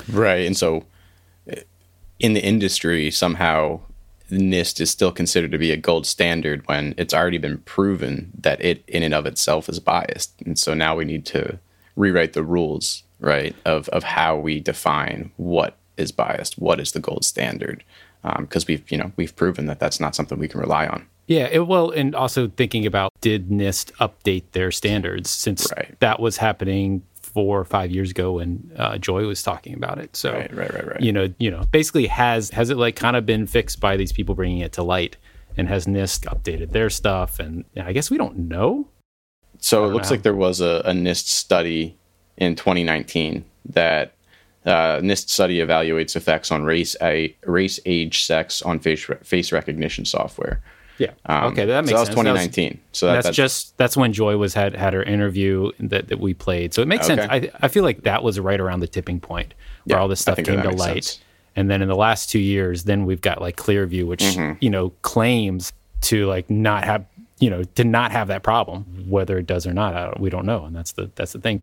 Right. 0.09 0.45
And 0.45 0.57
so 0.57 0.85
in 2.19 2.33
the 2.33 2.43
industry, 2.43 3.11
somehow 3.11 3.81
NIST 4.31 4.81
is 4.81 4.89
still 4.89 5.11
considered 5.11 5.51
to 5.51 5.57
be 5.57 5.71
a 5.71 5.77
gold 5.77 6.05
standard 6.05 6.67
when 6.67 6.95
it's 6.97 7.13
already 7.13 7.37
been 7.37 7.59
proven 7.59 8.31
that 8.39 8.63
it 8.63 8.83
in 8.87 9.03
and 9.03 9.13
of 9.13 9.25
itself 9.25 9.69
is 9.69 9.79
biased. 9.79 10.41
And 10.45 10.57
so 10.57 10.73
now 10.73 10.95
we 10.95 11.05
need 11.05 11.25
to 11.27 11.59
rewrite 11.95 12.33
the 12.33 12.43
rules, 12.43 13.03
right, 13.19 13.55
of, 13.65 13.89
of 13.89 14.03
how 14.03 14.37
we 14.37 14.59
define 14.59 15.31
what 15.37 15.77
is 15.97 16.11
biased, 16.11 16.57
what 16.57 16.79
is 16.79 16.91
the 16.91 16.99
gold 16.99 17.25
standard, 17.25 17.83
because 18.39 18.63
um, 18.63 18.67
we've, 18.67 18.91
you 18.91 18.97
know, 18.97 19.11
we've 19.15 19.35
proven 19.35 19.65
that 19.67 19.79
that's 19.79 19.99
not 19.99 20.15
something 20.15 20.37
we 20.37 20.47
can 20.47 20.59
rely 20.59 20.87
on. 20.87 21.07
Yeah, 21.27 21.47
it, 21.51 21.67
well, 21.67 21.89
and 21.89 22.13
also 22.13 22.47
thinking 22.49 22.85
about 22.85 23.11
did 23.21 23.49
NIST 23.49 23.91
update 23.93 24.43
their 24.51 24.71
standards 24.71 25.29
since 25.29 25.71
right. 25.75 25.95
that 25.99 26.19
was 26.19 26.37
happening 26.37 27.01
four 27.35 27.59
or 27.59 27.65
five 27.65 27.91
years 27.91 28.11
ago 28.11 28.33
when 28.33 28.71
uh, 28.77 28.97
Joy 28.97 29.25
was 29.25 29.41
talking 29.41 29.73
about 29.73 29.97
it. 29.97 30.15
So, 30.15 30.31
right, 30.31 30.53
right, 30.55 30.73
right, 30.73 30.87
right. 30.87 31.01
You 31.01 31.11
know, 31.11 31.33
you 31.39 31.49
know, 31.49 31.63
basically 31.71 32.07
has 32.07 32.51
has 32.51 32.69
it 32.69 32.77
like 32.77 32.95
kind 32.95 33.15
of 33.15 33.25
been 33.25 33.47
fixed 33.47 33.79
by 33.79 33.97
these 33.97 34.11
people 34.11 34.35
bringing 34.35 34.59
it 34.59 34.71
to 34.73 34.83
light, 34.83 35.17
and 35.57 35.67
has 35.67 35.87
NIST 35.87 36.25
updated 36.25 36.71
their 36.71 36.89
stuff? 36.91 37.39
And 37.39 37.65
I 37.75 37.91
guess 37.91 38.11
we 38.11 38.17
don't 38.17 38.37
know. 38.37 38.87
So 39.59 39.85
it 39.85 39.93
looks 39.93 40.09
know. 40.09 40.15
like 40.15 40.23
there 40.23 40.35
was 40.35 40.61
a, 40.61 40.83
a 40.85 40.91
NIST 40.91 41.27
study 41.27 41.97
in 42.37 42.55
2019 42.55 43.45
that 43.69 44.13
uh, 44.65 44.99
NIST 44.99 45.29
study 45.29 45.57
evaluates 45.57 46.15
effects 46.15 46.51
on 46.51 46.63
race, 46.63 46.95
a, 47.01 47.35
race, 47.45 47.79
age, 47.85 48.23
sex 48.23 48.61
on 48.61 48.79
face 48.79 49.07
re- 49.07 49.17
face 49.23 49.51
recognition 49.51 50.05
software. 50.05 50.61
Yeah. 50.97 51.11
Um, 51.25 51.45
okay, 51.45 51.65
that 51.65 51.85
makes 51.85 51.97
sense. 51.97 52.07
so 52.07 52.13
that 52.13 52.33
was 52.33 52.45
2019. 52.49 52.69
That 52.69 52.73
was, 52.73 52.79
so 52.91 53.05
that, 53.07 53.13
that's, 53.13 53.25
that's, 53.25 53.35
just 53.37 53.77
that's 53.77 53.97
when 53.97 54.13
Joy 54.13 54.37
was 54.37 54.53
had 54.53 54.75
had 54.75 54.93
her 54.93 55.03
interview 55.03 55.71
that, 55.79 56.07
that 56.07 56.19
we 56.19 56.33
played. 56.33 56.73
So 56.73 56.81
it 56.81 56.87
makes 56.87 57.09
okay. 57.09 57.27
sense. 57.27 57.31
I 57.31 57.51
I 57.61 57.67
feel 57.67 57.83
like 57.83 58.03
that 58.03 58.23
was 58.23 58.39
right 58.39 58.59
around 58.59 58.79
the 58.79 58.87
tipping 58.87 59.19
point 59.19 59.53
where 59.83 59.97
yeah, 59.97 60.01
all 60.01 60.07
this 60.07 60.21
stuff 60.21 60.37
came 60.37 60.61
to 60.61 60.69
light. 60.71 61.03
Sense. 61.05 61.19
And 61.57 61.69
then 61.69 61.81
in 61.81 61.87
the 61.87 61.95
last 61.95 62.29
two 62.29 62.39
years, 62.39 62.83
then 62.83 63.05
we've 63.05 63.21
got 63.21 63.41
like 63.41 63.55
Clearview, 63.55 64.05
which 64.05 64.21
mm-hmm. 64.21 64.57
you 64.61 64.69
know 64.69 64.91
claims 65.01 65.73
to 66.01 66.25
like 66.25 66.49
not 66.49 66.83
have 66.85 67.05
you 67.39 67.49
know 67.49 67.63
to 67.63 67.83
not 67.83 68.11
have 68.11 68.27
that 68.29 68.43
problem. 68.43 69.05
Whether 69.07 69.37
it 69.37 69.47
does 69.47 69.67
or 69.67 69.73
not, 69.73 70.19
we 70.19 70.29
don't 70.29 70.45
know, 70.45 70.65
and 70.65 70.75
that's 70.75 70.93
the 70.93 71.11
that's 71.15 71.33
the 71.33 71.39
thing. 71.39 71.61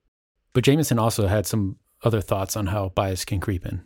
But 0.54 0.64
Jameson 0.64 0.98
also 0.98 1.26
had 1.26 1.46
some 1.46 1.76
other 2.04 2.20
thoughts 2.20 2.56
on 2.56 2.66
how 2.66 2.90
bias 2.90 3.24
can 3.24 3.40
creep 3.40 3.64
in. 3.64 3.82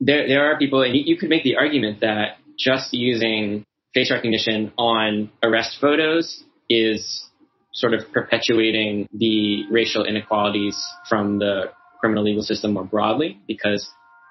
There, 0.00 0.26
there 0.26 0.50
are 0.50 0.58
people, 0.58 0.82
and 0.82 0.94
you 0.94 1.16
could 1.16 1.28
make 1.28 1.44
the 1.44 1.56
argument 1.56 2.00
that 2.00 2.38
just 2.58 2.92
using 2.92 3.64
face 3.94 4.10
recognition 4.10 4.72
on 4.76 5.30
arrest 5.42 5.78
photos 5.80 6.44
is 6.68 7.26
sort 7.72 7.94
of 7.94 8.10
perpetuating 8.12 9.08
the 9.12 9.64
racial 9.70 10.04
inequalities 10.04 10.76
from 11.08 11.38
the 11.38 11.70
criminal 12.00 12.24
legal 12.24 12.42
system 12.42 12.72
more 12.72 12.84
broadly 12.84 13.40
because 13.46 13.88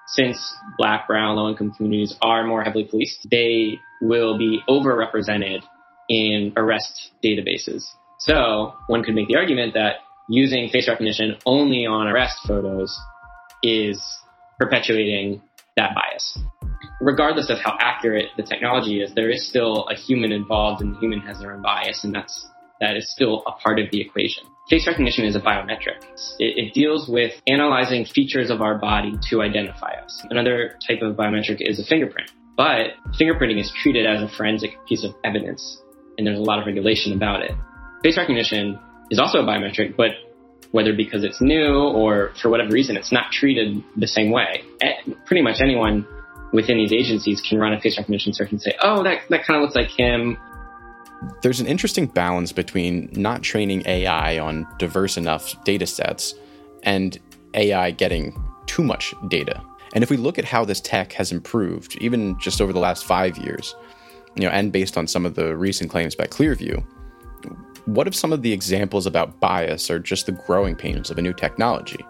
since 0.08 0.38
black, 0.76 1.06
brown, 1.06 1.36
low 1.36 1.48
income 1.48 1.72
communities 1.76 2.16
are 2.20 2.44
more 2.44 2.62
heavily 2.62 2.84
policed, 2.84 3.26
they 3.30 3.78
will 4.02 4.36
be 4.36 4.60
overrepresented 4.68 5.62
in 6.08 6.52
arrest 6.56 7.12
databases. 7.22 7.84
So 8.18 8.74
one 8.88 9.04
could 9.04 9.14
make 9.14 9.28
the 9.28 9.36
argument 9.36 9.74
that 9.74 9.96
using 10.30 10.70
face 10.70 10.88
recognition 10.88 11.36
only 11.44 11.84
on 11.86 12.06
arrest 12.06 12.38
photos 12.46 12.98
is 13.62 14.00
perpetuating 14.58 15.42
that 15.76 15.94
bias 15.94 16.38
regardless 17.00 17.50
of 17.50 17.58
how 17.58 17.76
accurate 17.80 18.28
the 18.36 18.42
technology 18.42 19.00
is, 19.02 19.12
there 19.14 19.30
is 19.30 19.48
still 19.48 19.86
a 19.88 19.94
human 19.94 20.32
involved 20.32 20.82
and 20.82 20.94
the 20.94 20.98
human 20.98 21.20
has 21.20 21.38
their 21.38 21.52
own 21.52 21.62
bias 21.62 22.04
and 22.04 22.14
that's, 22.14 22.46
that 22.80 22.96
is 22.96 23.10
still 23.10 23.42
a 23.46 23.52
part 23.52 23.78
of 23.78 23.90
the 23.90 24.00
equation. 24.00 24.44
Face 24.68 24.86
recognition 24.86 25.24
is 25.24 25.34
a 25.34 25.40
biometric. 25.40 25.98
It, 26.38 26.56
it, 26.56 26.74
deals 26.74 27.08
with 27.08 27.32
analyzing 27.46 28.04
features 28.04 28.50
of 28.50 28.62
our 28.62 28.78
body 28.78 29.14
to 29.30 29.42
identify 29.42 29.92
us. 29.94 30.24
Another 30.30 30.78
type 30.86 31.02
of 31.02 31.16
biometric 31.16 31.56
is 31.60 31.80
a 31.80 31.84
fingerprint. 31.84 32.30
But 32.56 32.92
fingerprinting 33.18 33.60
is 33.60 33.72
treated 33.82 34.06
as 34.06 34.22
a 34.22 34.28
forensic 34.36 34.70
piece 34.86 35.04
of 35.04 35.14
evidence, 35.24 35.82
and 36.18 36.26
there's 36.26 36.38
a 36.38 36.42
lot 36.42 36.58
of 36.58 36.66
regulation 36.66 37.14
about 37.14 37.42
it. 37.42 37.52
Face 38.02 38.16
recognition 38.16 38.78
is 39.10 39.18
also 39.18 39.40
a 39.40 39.44
biometric, 39.44 39.96
but 39.96 40.12
whether 40.72 40.94
because 40.94 41.24
it's 41.24 41.40
new 41.40 41.74
or 41.74 42.32
for 42.40 42.48
whatever 42.48 42.70
reason, 42.70 42.96
it's 42.96 43.12
not 43.12 43.32
treated 43.32 43.82
the 43.96 44.06
same 44.06 44.30
way. 44.30 44.62
Pretty 45.26 45.42
much 45.42 45.60
anyone 45.60 46.06
within 46.52 46.76
these 46.76 46.92
agencies 46.92 47.40
can 47.40 47.58
run 47.58 47.72
a 47.72 47.80
face 47.80 47.96
recognition 47.98 48.32
search 48.32 48.50
and 48.52 48.62
say, 48.62 48.74
oh, 48.82 49.02
that, 49.02 49.20
that 49.30 49.44
kind 49.44 49.56
of 49.56 49.62
looks 49.62 49.74
like 49.74 49.88
him. 49.88 50.36
There's 51.42 51.60
an 51.60 51.66
interesting 51.66 52.06
balance 52.06 52.52
between 52.52 53.10
not 53.12 53.42
training 53.42 53.82
AI 53.86 54.38
on 54.38 54.66
diverse 54.78 55.16
enough 55.16 55.62
data 55.64 55.86
sets 55.86 56.34
and 56.82 57.18
AI 57.54 57.90
getting 57.90 58.42
too 58.66 58.82
much 58.82 59.12
data. 59.28 59.62
And 59.92 60.04
if 60.04 60.10
we 60.10 60.16
look 60.16 60.38
at 60.38 60.44
how 60.44 60.64
this 60.64 60.80
tech 60.80 61.12
has 61.14 61.32
improved, 61.32 61.96
even 62.00 62.38
just 62.38 62.60
over 62.60 62.72
the 62.72 62.78
last 62.78 63.04
five 63.04 63.36
years, 63.38 63.74
you 64.36 64.44
know, 64.44 64.50
and 64.50 64.70
based 64.70 64.96
on 64.96 65.06
some 65.06 65.26
of 65.26 65.34
the 65.34 65.56
recent 65.56 65.90
claims 65.90 66.14
by 66.14 66.26
Clearview, 66.26 66.84
what 67.94 68.06
if 68.06 68.14
some 68.14 68.32
of 68.32 68.42
the 68.42 68.52
examples 68.52 69.06
about 69.06 69.40
bias 69.40 69.90
are 69.90 69.98
just 69.98 70.26
the 70.26 70.32
growing 70.32 70.76
pains 70.76 71.10
of 71.10 71.18
a 71.18 71.22
new 71.22 71.32
technology? 71.32 72.04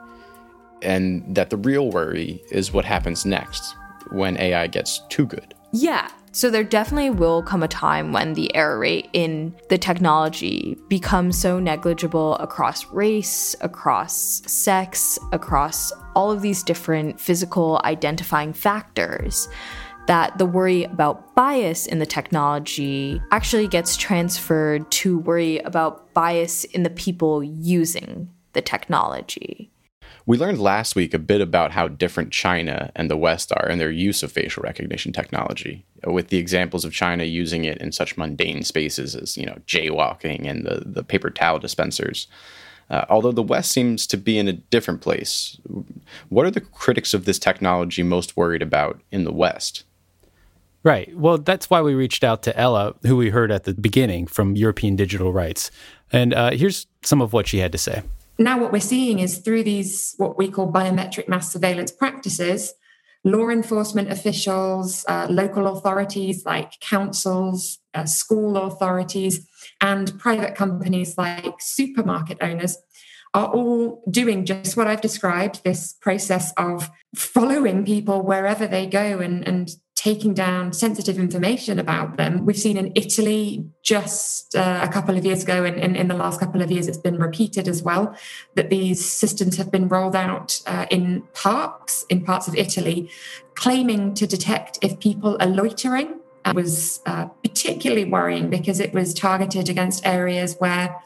And 0.83 1.35
that 1.35 1.51
the 1.51 1.57
real 1.57 1.91
worry 1.91 2.43
is 2.51 2.73
what 2.73 2.85
happens 2.85 3.25
next 3.25 3.75
when 4.11 4.37
AI 4.39 4.67
gets 4.67 5.01
too 5.09 5.27
good. 5.27 5.55
Yeah. 5.73 6.11
So 6.33 6.49
there 6.49 6.65
definitely 6.65 7.11
will 7.11 7.43
come 7.43 7.63
a 7.63 7.69
time 7.69 8.13
when 8.13 8.35
the 8.35 8.55
error 8.55 8.79
rate 8.79 9.09
in 9.13 9.55
the 9.69 9.79
technology 9.79 10.77
becomes 10.89 11.37
so 11.37 11.59
negligible 11.59 12.37
across 12.37 12.87
race, 12.87 13.57
across 13.61 14.43
sex, 14.47 15.19
across 15.33 15.93
all 16.15 16.31
of 16.31 16.41
these 16.41 16.63
different 16.63 17.21
physical 17.21 17.81
identifying 17.85 18.53
factors 18.53 19.49
that 20.07 20.39
the 20.39 20.47
worry 20.47 20.85
about 20.85 21.35
bias 21.35 21.87
in 21.87 21.99
the 21.99 22.07
technology 22.07 23.21
actually 23.31 23.69
gets 23.69 23.97
transferred 23.97 24.91
to 24.91 25.19
worry 25.19 25.59
about 25.61 26.13
bias 26.15 26.65
in 26.65 26.83
the 26.83 26.91
people 26.91 27.43
using 27.43 28.29
the 28.53 28.63
technology. 28.63 29.71
We 30.27 30.37
learned 30.37 30.61
last 30.61 30.95
week 30.97 31.15
a 31.15 31.19
bit 31.19 31.41
about 31.41 31.73
how 31.73 31.89
different 31.89 32.33
China 32.33 32.93
and 32.95 33.11
the 33.11 33.17
West 33.17 33.53
are 33.57 33.69
in 33.69 33.79
their 33.79 33.91
use 33.91 34.23
of 34.23 34.31
facial 34.31 34.63
recognition 34.63 35.13
technology, 35.13 35.85
with 36.05 36.29
the 36.29 36.39
examples 36.39 36.85
of 36.85 36.93
China 36.93 37.25
using 37.25 37.65
it 37.65 37.79
in 37.79 37.91
such 37.91 38.17
mundane 38.17 38.63
spaces 38.63 39.17
as, 39.17 39.37
you 39.37 39.47
know, 39.47 39.59
jaywalking 39.67 40.47
and 40.49 40.67
the, 40.67 40.83
the 40.85 41.03
paper 41.03 41.31
towel 41.31 41.59
dispensers. 41.59 42.27
Uh, 42.91 43.05
although 43.09 43.33
the 43.33 43.43
West 43.43 43.71
seems 43.71 44.07
to 44.09 44.17
be 44.17 44.37
in 44.37 44.49
a 44.49 44.53
different 44.53 45.01
place. 45.01 45.59
What 46.29 46.45
are 46.45 46.51
the 46.51 46.61
critics 46.61 47.15
of 47.15 47.25
this 47.25 47.39
technology 47.39 48.03
most 48.03 48.37
worried 48.37 48.63
about 48.63 49.01
in 49.13 49.25
the 49.25 49.33
West? 49.33 49.85
Right. 50.83 51.15
Well, 51.17 51.39
that's 51.39 51.69
why 51.69 51.83
we 51.83 51.95
reached 51.95 52.25
out 52.25 52.43
to 52.45 52.57
Ella, 52.57 52.95
who 53.03 53.17
we 53.17 53.31
heard 53.31 53.51
at 53.51 53.65
the 53.65 53.75
beginning 53.75 54.27
from 54.27 54.57
European 54.57 54.97
Digital 54.97 55.33
Rights. 55.33 55.71
And 56.11 56.33
uh, 56.33 56.53
here's 56.53 56.87
some 57.03 57.21
of 57.21 57.33
what 57.33 57.47
she 57.47 57.59
had 57.59 57.73
to 57.73 57.79
say 57.79 58.03
now 58.41 58.59
what 58.59 58.73
we're 58.73 58.81
seeing 58.81 59.19
is 59.19 59.39
through 59.39 59.63
these 59.63 60.15
what 60.17 60.39
we 60.39 60.49
call 60.49 60.73
biometric 60.73 61.29
mass 61.29 61.53
surveillance 61.53 61.93
practices 61.93 62.73
law 63.23 63.51
enforcement 63.51 64.11
officials 64.11 65.05
uh, 65.09 65.27
local 65.29 65.67
authorities 65.67 66.45
like 66.47 66.81
councils 66.81 67.79
uh, 67.93 68.07
school 68.07 68.57
authorities 68.57 69.47
and 69.83 70.19
private 70.19 70.55
companies 70.55 71.19
like 71.19 71.55
supermarket 71.61 72.39
owners 72.41 72.79
are 73.33 73.49
all 73.49 74.03
doing 74.11 74.45
just 74.45 74.77
what 74.77 74.89
I've 74.89 75.03
described 75.03 75.63
this 75.63 75.93
process 76.01 76.53
of 76.57 76.91
following 77.15 77.85
people 77.85 78.23
wherever 78.23 78.67
they 78.67 78.87
go 78.87 79.21
and, 79.21 79.47
and 79.47 79.71
taking 80.01 80.33
down 80.33 80.73
sensitive 80.73 81.19
information 81.19 81.79
about 81.79 82.17
them. 82.17 82.47
We've 82.47 82.57
seen 82.57 82.79
in 82.79 82.91
Italy 82.95 83.67
just 83.83 84.57
uh, 84.57 84.81
a 84.83 84.89
couple 84.89 85.15
of 85.15 85.27
years 85.27 85.43
ago, 85.43 85.63
and 85.63 85.77
in, 85.77 85.95
in, 85.95 86.09
the 86.09 86.15
last 86.15 86.41
couple 86.41 86.63
of 86.63 86.71
years, 86.71 86.89
it's 86.89 86.97
been 86.97 87.19
repeated 87.19 87.69
as 87.69 87.83
well, 87.83 88.17
that 88.55 88.71
these 88.71 89.05
systems 89.05 89.59
have 89.59 89.71
been 89.71 89.89
rolled 89.89 90.17
out 90.17 90.63
uh, 90.67 90.87
in 90.91 91.25
parks, 91.35 92.07
in 92.09 92.25
parts 92.25 92.49
of 92.49 92.55
Italy, 92.55 93.11
claiming 93.55 94.15
to 94.15 94.27
detect 94.27 94.79
if 94.81 94.99
people 95.01 95.37
are 95.39 95.47
loitering 95.47 96.21
was 96.55 97.01
uh, 97.05 97.27
particularly 97.45 98.07
worrying 98.07 98.49
because 98.49 98.81
it 98.81 98.95
was 98.95 99.13
targeted 99.13 99.69
against 99.69 100.07
areas 100.07 100.57
where 100.61 100.97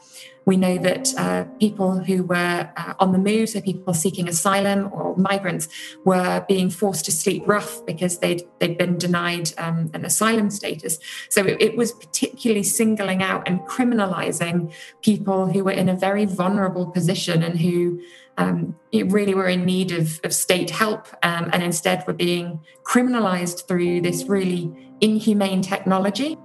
we 0.45 0.57
know 0.57 0.77
that 0.77 1.13
uh, 1.17 1.45
people 1.59 1.99
who 1.99 2.23
were 2.23 2.69
uh, 2.77 2.93
on 2.99 3.11
the 3.11 3.17
move, 3.17 3.49
so 3.49 3.61
people 3.61 3.93
seeking 3.93 4.27
asylum 4.27 4.89
or 4.93 5.15
migrants, 5.17 5.67
were 6.05 6.45
being 6.47 6.69
forced 6.69 7.05
to 7.05 7.11
sleep 7.11 7.43
rough 7.47 7.85
because 7.85 8.19
they'd, 8.19 8.43
they'd 8.59 8.77
been 8.77 8.97
denied 8.97 9.51
um, 9.57 9.89
an 9.93 10.05
asylum 10.05 10.49
status. 10.49 10.99
So 11.29 11.43
it, 11.45 11.61
it, 11.61 11.75
was 11.75 11.91
particularly 11.91 12.63
singling 12.63 13.21
out 13.21 13.47
and 13.47 13.59
criminalizing 13.61 14.71
people 15.01 15.47
who 15.47 15.63
were 15.63 15.71
in 15.71 15.89
a 15.89 15.95
very 15.95 16.25
vulnerable 16.25 16.85
position 16.85 17.43
and 17.43 17.59
who 17.59 18.01
um, 18.37 18.75
really 18.93 19.33
were 19.33 19.47
in 19.47 19.65
need 19.65 19.91
of, 19.91 20.19
of 20.23 20.33
state 20.33 20.69
help 20.69 21.07
um, 21.23 21.49
and 21.53 21.63
instead 21.63 22.05
were 22.07 22.13
being 22.13 22.59
criminalized 22.83 23.67
through 23.67 24.01
this 24.01 24.23
really 24.25 24.71
inhumane 25.01 25.61
technology. 25.61 26.37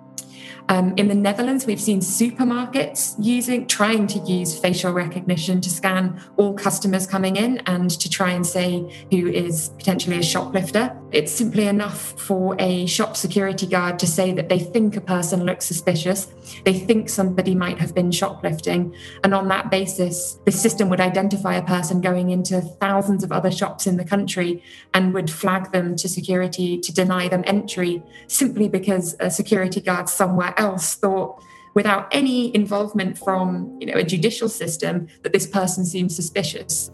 Um, 0.68 0.94
in 0.96 1.08
the 1.08 1.14
Netherlands, 1.14 1.66
we've 1.66 1.80
seen 1.80 2.00
supermarkets 2.00 3.14
using, 3.18 3.66
trying 3.66 4.06
to 4.08 4.18
use 4.20 4.58
facial 4.58 4.92
recognition 4.92 5.60
to 5.60 5.70
scan 5.70 6.20
all 6.36 6.54
customers 6.54 7.06
coming 7.06 7.36
in 7.36 7.58
and 7.66 7.90
to 7.90 8.08
try 8.08 8.30
and 8.30 8.46
say 8.46 9.06
who 9.10 9.28
is 9.28 9.70
potentially 9.78 10.18
a 10.18 10.22
shoplifter. 10.22 10.96
It's 11.12 11.32
simply 11.32 11.66
enough 11.66 12.12
for 12.20 12.54
a 12.60 12.86
shop 12.86 13.16
security 13.16 13.66
guard 13.66 13.98
to 13.98 14.06
say 14.06 14.32
that 14.32 14.48
they 14.48 14.60
think 14.60 14.96
a 14.96 15.00
person 15.00 15.44
looks 15.44 15.64
suspicious, 15.64 16.28
they 16.64 16.72
think 16.72 17.08
somebody 17.08 17.54
might 17.54 17.78
have 17.78 17.94
been 17.94 18.12
shoplifting, 18.12 18.94
and 19.24 19.34
on 19.34 19.48
that 19.48 19.70
basis, 19.70 20.38
the 20.44 20.52
system 20.52 20.88
would 20.88 21.00
identify 21.00 21.56
a 21.56 21.64
person 21.64 22.00
going 22.00 22.30
into 22.30 22.60
thousands 22.60 23.24
of 23.24 23.32
other 23.32 23.50
shops 23.50 23.88
in 23.88 23.96
the 23.96 24.04
country 24.04 24.62
and 24.94 25.12
would 25.14 25.30
flag 25.30 25.72
them 25.72 25.96
to 25.96 26.08
security 26.08 26.78
to 26.78 26.92
deny 26.92 27.26
them 27.26 27.42
entry 27.46 28.02
simply 28.28 28.68
because 28.68 29.16
a 29.18 29.30
security 29.30 29.80
guard 29.80 30.08
somewhere 30.08 30.49
else 30.58 30.94
thought 30.94 31.42
without 31.74 32.08
any 32.12 32.54
involvement 32.54 33.18
from 33.18 33.76
you 33.80 33.86
know 33.86 33.94
a 33.94 34.02
judicial 34.02 34.48
system 34.48 35.08
that 35.22 35.32
this 35.32 35.46
person 35.46 35.84
seems 35.84 36.14
suspicious. 36.14 36.90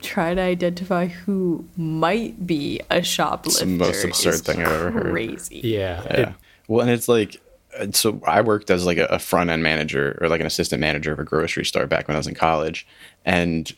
Try 0.00 0.34
to 0.34 0.40
identify 0.40 1.06
who 1.06 1.68
might 1.76 2.46
be 2.46 2.80
a 2.90 3.02
shoplifter 3.02 3.48
it's 3.48 3.60
the 3.60 3.66
most 3.66 4.04
absurd 4.04 4.40
thing 4.44 4.60
i've 4.60 4.72
ever 4.72 4.90
heard. 4.90 5.12
crazy. 5.12 5.60
Yeah, 5.64 6.02
yeah. 6.04 6.20
It, 6.20 6.34
well 6.68 6.82
and 6.82 6.90
it's 6.90 7.08
like 7.08 7.40
uh, 7.78 7.88
so 7.92 8.20
i 8.24 8.40
worked 8.40 8.70
as 8.70 8.86
like 8.86 8.98
a 8.98 9.18
front 9.18 9.50
end 9.50 9.62
manager 9.62 10.16
or 10.20 10.28
like 10.28 10.40
an 10.40 10.46
assistant 10.46 10.80
manager 10.80 11.12
of 11.12 11.18
a 11.18 11.24
grocery 11.24 11.64
store 11.64 11.86
back 11.86 12.06
when 12.06 12.14
i 12.14 12.18
was 12.18 12.28
in 12.28 12.34
college. 12.34 12.86
And 13.24 13.72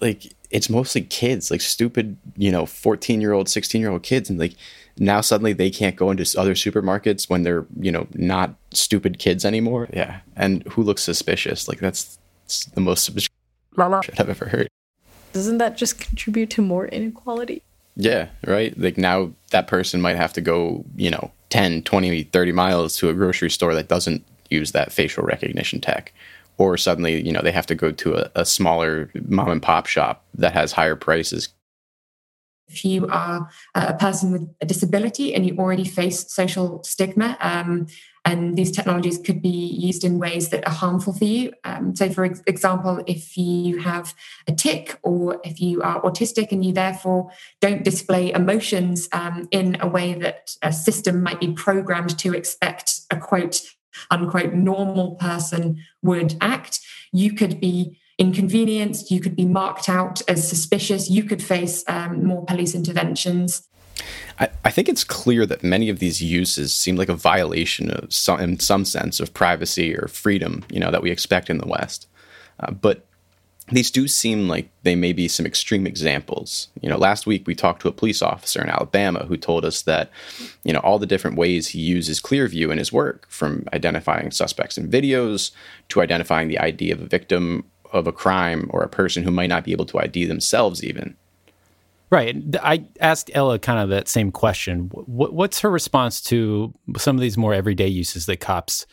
like 0.00 0.32
it's 0.50 0.70
mostly 0.70 1.00
kids 1.02 1.50
like 1.50 1.60
stupid 1.60 2.16
you 2.36 2.50
know 2.50 2.66
14 2.66 3.20
year 3.20 3.32
old 3.32 3.48
16 3.48 3.80
year 3.80 3.90
old 3.90 4.02
kids 4.02 4.30
and 4.30 4.38
like 4.38 4.54
now 4.98 5.20
suddenly 5.20 5.52
they 5.52 5.70
can't 5.70 5.96
go 5.96 6.10
into 6.10 6.22
other 6.38 6.54
supermarkets 6.54 7.28
when 7.28 7.42
they're 7.42 7.66
you 7.80 7.90
know 7.90 8.06
not 8.14 8.54
stupid 8.72 9.18
kids 9.18 9.44
anymore. 9.44 9.88
Yeah. 9.92 10.20
And 10.36 10.62
who 10.64 10.82
looks 10.82 11.02
suspicious? 11.02 11.68
Like 11.68 11.78
that's, 11.78 12.18
that's 12.44 12.66
the 12.66 12.80
most 12.80 13.04
suspicious 13.04 13.30
shit 13.76 14.20
i've 14.20 14.28
ever 14.28 14.46
heard. 14.46 14.68
Doesn't 15.32 15.58
that 15.58 15.76
just 15.76 15.98
contribute 15.98 16.50
to 16.50 16.62
more 16.62 16.86
inequality? 16.86 17.62
Yeah 17.96 18.28
right? 18.46 18.78
Like 18.78 18.98
now 18.98 19.32
that 19.50 19.66
person 19.66 20.00
might 20.00 20.16
have 20.16 20.32
to 20.34 20.40
go 20.40 20.84
you 20.96 21.10
know 21.10 21.32
10 21.50 21.82
20 21.82 22.24
30 22.24 22.52
miles 22.52 22.96
to 22.98 23.08
a 23.08 23.14
grocery 23.14 23.50
store 23.50 23.74
that 23.74 23.88
doesn't 23.88 24.24
use 24.50 24.72
that 24.72 24.92
facial 24.92 25.24
recognition 25.24 25.80
tech 25.80 26.12
or 26.58 26.76
suddenly 26.76 27.24
you 27.24 27.32
know 27.32 27.42
they 27.42 27.52
have 27.52 27.66
to 27.66 27.74
go 27.74 27.90
to 27.90 28.14
a, 28.14 28.30
a 28.34 28.44
smaller 28.44 29.10
mom 29.28 29.50
and 29.50 29.62
pop 29.62 29.86
shop 29.86 30.24
that 30.34 30.52
has 30.52 30.72
higher 30.72 30.96
prices 30.96 31.48
if 32.68 32.84
you 32.84 33.06
are 33.08 33.48
a 33.74 33.94
person 33.94 34.32
with 34.32 34.54
a 34.60 34.66
disability 34.66 35.34
and 35.34 35.46
you 35.46 35.56
already 35.58 35.84
face 35.84 36.32
social 36.32 36.82
stigma, 36.82 37.36
um, 37.40 37.86
and 38.24 38.56
these 38.56 38.72
technologies 38.72 39.18
could 39.18 39.42
be 39.42 39.48
used 39.48 40.02
in 40.02 40.18
ways 40.18 40.48
that 40.48 40.66
are 40.66 40.72
harmful 40.72 41.12
for 41.12 41.24
you. 41.24 41.52
Um, 41.64 41.94
so, 41.94 42.08
for 42.08 42.24
example, 42.24 43.02
if 43.06 43.36
you 43.36 43.78
have 43.80 44.14
a 44.48 44.52
tic 44.52 44.98
or 45.02 45.40
if 45.44 45.60
you 45.60 45.82
are 45.82 46.00
autistic 46.02 46.50
and 46.50 46.64
you 46.64 46.72
therefore 46.72 47.30
don't 47.60 47.84
display 47.84 48.32
emotions 48.32 49.08
um, 49.12 49.46
in 49.50 49.76
a 49.80 49.86
way 49.86 50.14
that 50.14 50.56
a 50.62 50.72
system 50.72 51.22
might 51.22 51.38
be 51.38 51.52
programmed 51.52 52.18
to 52.20 52.32
expect 52.32 53.00
a 53.10 53.18
quote 53.18 53.60
unquote 54.10 54.54
normal 54.54 55.16
person 55.16 55.82
would 56.02 56.36
act, 56.40 56.80
you 57.12 57.32
could 57.32 57.60
be 57.60 57.98
inconvenienced, 58.18 59.10
you 59.10 59.20
could 59.20 59.36
be 59.36 59.44
marked 59.44 59.88
out 59.88 60.22
as 60.28 60.48
suspicious, 60.48 61.10
you 61.10 61.24
could 61.24 61.42
face 61.42 61.84
um, 61.88 62.24
more 62.24 62.44
police 62.44 62.74
interventions. 62.74 63.66
I, 64.38 64.48
I, 64.64 64.70
think 64.70 64.88
it's 64.88 65.04
clear 65.04 65.46
that 65.46 65.62
many 65.62 65.88
of 65.88 65.98
these 65.98 66.20
uses 66.20 66.74
seem 66.74 66.96
like 66.96 67.08
a 67.08 67.14
violation 67.14 67.90
of 67.90 68.12
some, 68.12 68.40
in 68.40 68.58
some 68.58 68.84
sense 68.84 69.20
of 69.20 69.32
privacy 69.32 69.96
or 69.96 70.08
freedom, 70.08 70.64
you 70.70 70.80
know, 70.80 70.90
that 70.90 71.02
we 71.02 71.10
expect 71.10 71.48
in 71.48 71.58
the 71.58 71.66
West. 71.66 72.08
Uh, 72.60 72.72
but 72.72 73.06
these 73.68 73.90
do 73.90 74.06
seem 74.06 74.46
like 74.46 74.68
they 74.82 74.94
may 74.94 75.12
be 75.12 75.26
some 75.26 75.46
extreme 75.46 75.86
examples. 75.86 76.68
You 76.82 76.90
know, 76.90 76.98
last 76.98 77.26
week 77.26 77.46
we 77.46 77.54
talked 77.54 77.80
to 77.82 77.88
a 77.88 77.92
police 77.92 78.20
officer 78.20 78.62
in 78.62 78.68
Alabama 78.68 79.24
who 79.24 79.38
told 79.38 79.64
us 79.64 79.82
that, 79.82 80.10
you 80.64 80.72
know, 80.72 80.80
all 80.80 80.98
the 80.98 81.06
different 81.06 81.38
ways 81.38 81.68
he 81.68 81.80
uses 81.80 82.20
Clearview 82.20 82.70
in 82.70 82.78
his 82.78 82.92
work, 82.92 83.26
from 83.30 83.64
identifying 83.72 84.30
suspects 84.30 84.76
in 84.76 84.90
videos 84.90 85.50
to 85.88 86.02
identifying 86.02 86.48
the 86.48 86.58
ID 86.58 86.90
of 86.90 87.00
a 87.00 87.06
victim 87.06 87.64
of 87.90 88.06
a 88.06 88.12
crime 88.12 88.68
or 88.70 88.82
a 88.82 88.88
person 88.88 89.22
who 89.22 89.30
might 89.30 89.48
not 89.48 89.64
be 89.64 89.72
able 89.72 89.86
to 89.86 89.98
ID 89.98 90.26
themselves, 90.26 90.84
even. 90.84 91.16
Right. 92.10 92.36
I 92.62 92.84
asked 93.00 93.30
Ella 93.34 93.58
kind 93.58 93.80
of 93.80 93.88
that 93.88 94.08
same 94.08 94.30
question. 94.30 94.90
What's 94.92 95.60
her 95.60 95.70
response 95.70 96.20
to 96.22 96.72
some 96.98 97.16
of 97.16 97.22
these 97.22 97.38
more 97.38 97.54
everyday 97.54 97.88
uses 97.88 98.26
that 98.26 98.40
cops 98.40 98.86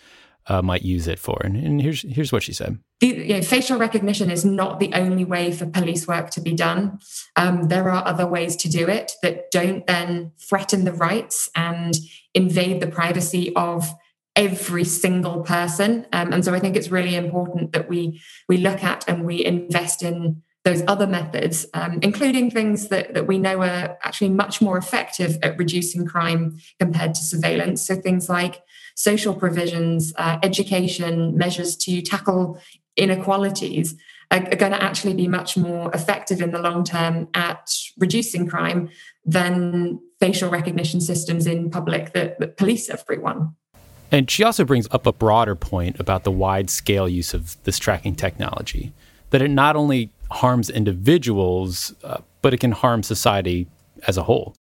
uh, 0.48 0.62
might 0.62 0.84
use 0.84 1.08
it 1.08 1.20
for? 1.20 1.40
And, 1.44 1.56
and, 1.56 1.82
here's 1.82 2.02
here's 2.02 2.32
what 2.32 2.44
she 2.44 2.54
said. 2.54 2.80
The, 3.00 3.08
you 3.08 3.34
know, 3.36 3.42
facial 3.42 3.78
recognition 3.78 4.30
is 4.30 4.46
not 4.46 4.80
the 4.80 4.94
only 4.94 5.26
way 5.26 5.52
for 5.52 5.66
police 5.66 6.08
work 6.08 6.30
to 6.32 6.42
be 6.42 6.54
done. 6.54 7.00
Um, 7.36 7.64
there 7.64 7.90
are 7.90 8.06
other 8.06 8.28
ways 8.28 8.56
to 8.58 8.70
do 8.70 8.88
it 8.88 9.14
that 9.22 9.52
don't 9.52 9.86
then 9.88 10.32
threaten 10.40 10.86
the 10.86 10.94
rights 10.94 11.50
and 11.56 11.96
invade 12.34 12.82
the 12.82 12.88
privacy 12.88 13.56
of 13.56 13.94
every 14.36 14.84
single 14.84 15.42
person. 15.42 16.06
Um, 16.14 16.32
and 16.32 16.46
so 16.46 16.54
I 16.54 16.60
think 16.60 16.76
it's 16.76 16.92
really 16.92 17.16
important 17.16 17.74
that 17.74 17.90
we 17.90 18.22
we 18.48 18.58
look 18.58 18.84
at 18.84 19.04
and 19.08 19.26
we 19.26 19.44
invest 19.44 20.04
in 20.04 20.42
those 20.64 20.84
other 20.88 21.08
methods, 21.08 21.66
um, 21.74 22.00
including 22.04 22.52
things 22.52 22.90
that, 22.90 23.16
that 23.16 23.26
we 23.26 23.40
know 23.40 23.62
are 23.62 23.98
actually 24.04 24.30
much 24.30 24.62
more 24.62 24.78
effective 24.78 25.40
at 25.42 25.58
reducing 25.58 26.06
crime 26.06 26.60
compared 26.80 27.16
to 27.16 27.24
surveillance. 27.24 27.86
So 27.86 27.96
things 27.96 28.30
like 28.30 28.62
social 28.96 29.34
provisions, 29.34 30.14
uh, 30.18 30.38
education, 30.44 31.38
measures 31.38 31.76
to 31.78 32.02
tackle 32.02 32.60
inequalities 32.98 33.96
are, 34.32 34.40
are 34.40 34.56
going 34.56 34.72
to 34.72 34.82
actually 34.82 35.14
be 35.14 35.28
much 35.28 35.58
more 35.58 35.92
effective 35.94 36.42
in 36.42 36.52
the 36.52 36.60
long 36.60 36.84
term 36.84 37.28
at 37.34 37.74
reducing 37.98 38.48
crime 38.48 38.90
than 39.26 40.00
facial 40.20 40.50
recognition 40.50 41.02
systems 41.02 41.48
in 41.48 41.70
public 41.70 42.14
that, 42.14 42.40
that 42.40 42.58
police 42.58 42.90
everyone. 42.90 43.56
And 44.12 44.30
she 44.30 44.44
also 44.44 44.66
brings 44.66 44.88
up 44.92 45.06
a 45.06 45.14
broader 45.14 45.56
point 45.56 46.00
about 46.00 46.24
the 46.24 46.32
wide 46.32 46.70
scale 46.70 47.08
use 47.08 47.34
of 47.34 47.62
this 47.64 47.80
tracking 47.80 48.16
technology, 48.16 48.92
that 49.30 49.42
it 49.42 49.48
not 49.48 49.76
only 49.76 50.12
harms 50.32 50.70
individuals, 50.70 51.94
uh, 52.04 52.18
but 52.42 52.54
it 52.54 52.60
can 52.60 52.74
harm 52.74 53.04
society 53.04 53.68
as 54.08 54.18
a 54.18 54.24
whole. 54.24 54.54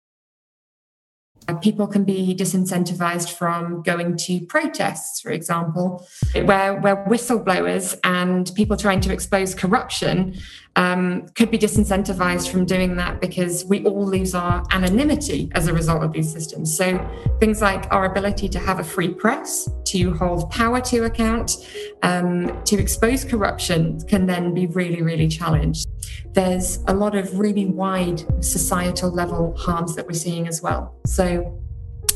Uh, 1.47 1.55
people 1.55 1.87
can 1.87 2.03
be 2.03 2.35
disincentivized 2.35 3.31
from 3.33 3.81
going 3.81 4.15
to 4.15 4.39
protests, 4.41 5.21
for 5.21 5.31
example, 5.31 6.07
where, 6.33 6.75
where 6.79 6.97
whistleblowers 7.07 7.99
and 8.03 8.51
people 8.55 8.77
trying 8.77 9.01
to 9.01 9.11
expose 9.11 9.55
corruption 9.55 10.35
um, 10.75 11.27
could 11.35 11.51
be 11.51 11.57
disincentivized 11.57 12.49
from 12.49 12.65
doing 12.65 12.95
that 12.95 13.19
because 13.19 13.65
we 13.65 13.83
all 13.85 14.05
lose 14.05 14.33
our 14.33 14.63
anonymity 14.71 15.49
as 15.53 15.67
a 15.67 15.73
result 15.73 16.03
of 16.03 16.13
these 16.13 16.31
systems. 16.31 16.75
So 16.75 16.97
things 17.39 17.61
like 17.61 17.91
our 17.91 18.05
ability 18.05 18.47
to 18.49 18.59
have 18.59 18.79
a 18.79 18.83
free 18.83 19.13
press, 19.13 19.69
to 19.85 20.13
hold 20.13 20.49
power 20.49 20.79
to 20.81 21.05
account, 21.05 21.67
um, 22.03 22.63
to 22.63 22.79
expose 22.79 23.25
corruption 23.25 23.99
can 24.01 24.25
then 24.25 24.53
be 24.53 24.67
really, 24.67 25.01
really 25.01 25.27
challenged. 25.27 25.89
There's 26.33 26.79
a 26.87 26.93
lot 26.93 27.15
of 27.15 27.37
really 27.37 27.65
wide 27.65 28.23
societal 28.43 29.11
level 29.11 29.55
harms 29.57 29.95
that 29.95 30.07
we're 30.07 30.13
seeing 30.13 30.47
as 30.47 30.61
well. 30.61 30.95
So 31.05 31.61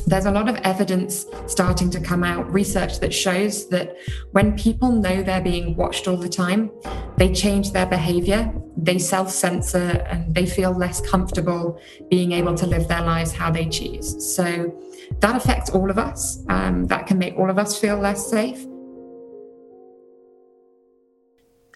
there's 0.06 0.26
a 0.26 0.30
lot 0.30 0.48
of 0.48 0.54
evidence 0.56 1.26
starting 1.46 1.90
to 1.90 2.00
come 2.00 2.22
out, 2.22 2.50
research 2.52 3.00
that 3.00 3.12
shows 3.12 3.68
that 3.70 3.96
when 4.30 4.56
people 4.56 4.92
know 4.92 5.22
they're 5.22 5.40
being 5.40 5.74
watched 5.74 6.06
all 6.06 6.16
the 6.16 6.28
time, 6.28 6.70
they 7.16 7.32
change 7.32 7.72
their 7.72 7.86
behavior, 7.86 8.54
they 8.76 8.98
self 8.98 9.30
censor, 9.30 10.06
and 10.08 10.32
they 10.32 10.46
feel 10.46 10.70
less 10.70 11.00
comfortable 11.00 11.80
being 12.08 12.30
able 12.30 12.54
to 12.54 12.66
live 12.66 12.86
their 12.86 13.02
lives 13.02 13.32
how 13.32 13.50
they 13.50 13.66
choose. 13.66 14.34
So 14.36 14.72
that 15.18 15.34
affects 15.34 15.70
all 15.70 15.90
of 15.90 15.98
us. 15.98 16.38
Um, 16.48 16.86
that 16.86 17.08
can 17.08 17.18
make 17.18 17.36
all 17.36 17.50
of 17.50 17.58
us 17.58 17.78
feel 17.78 17.96
less 17.96 18.30
safe. 18.30 18.64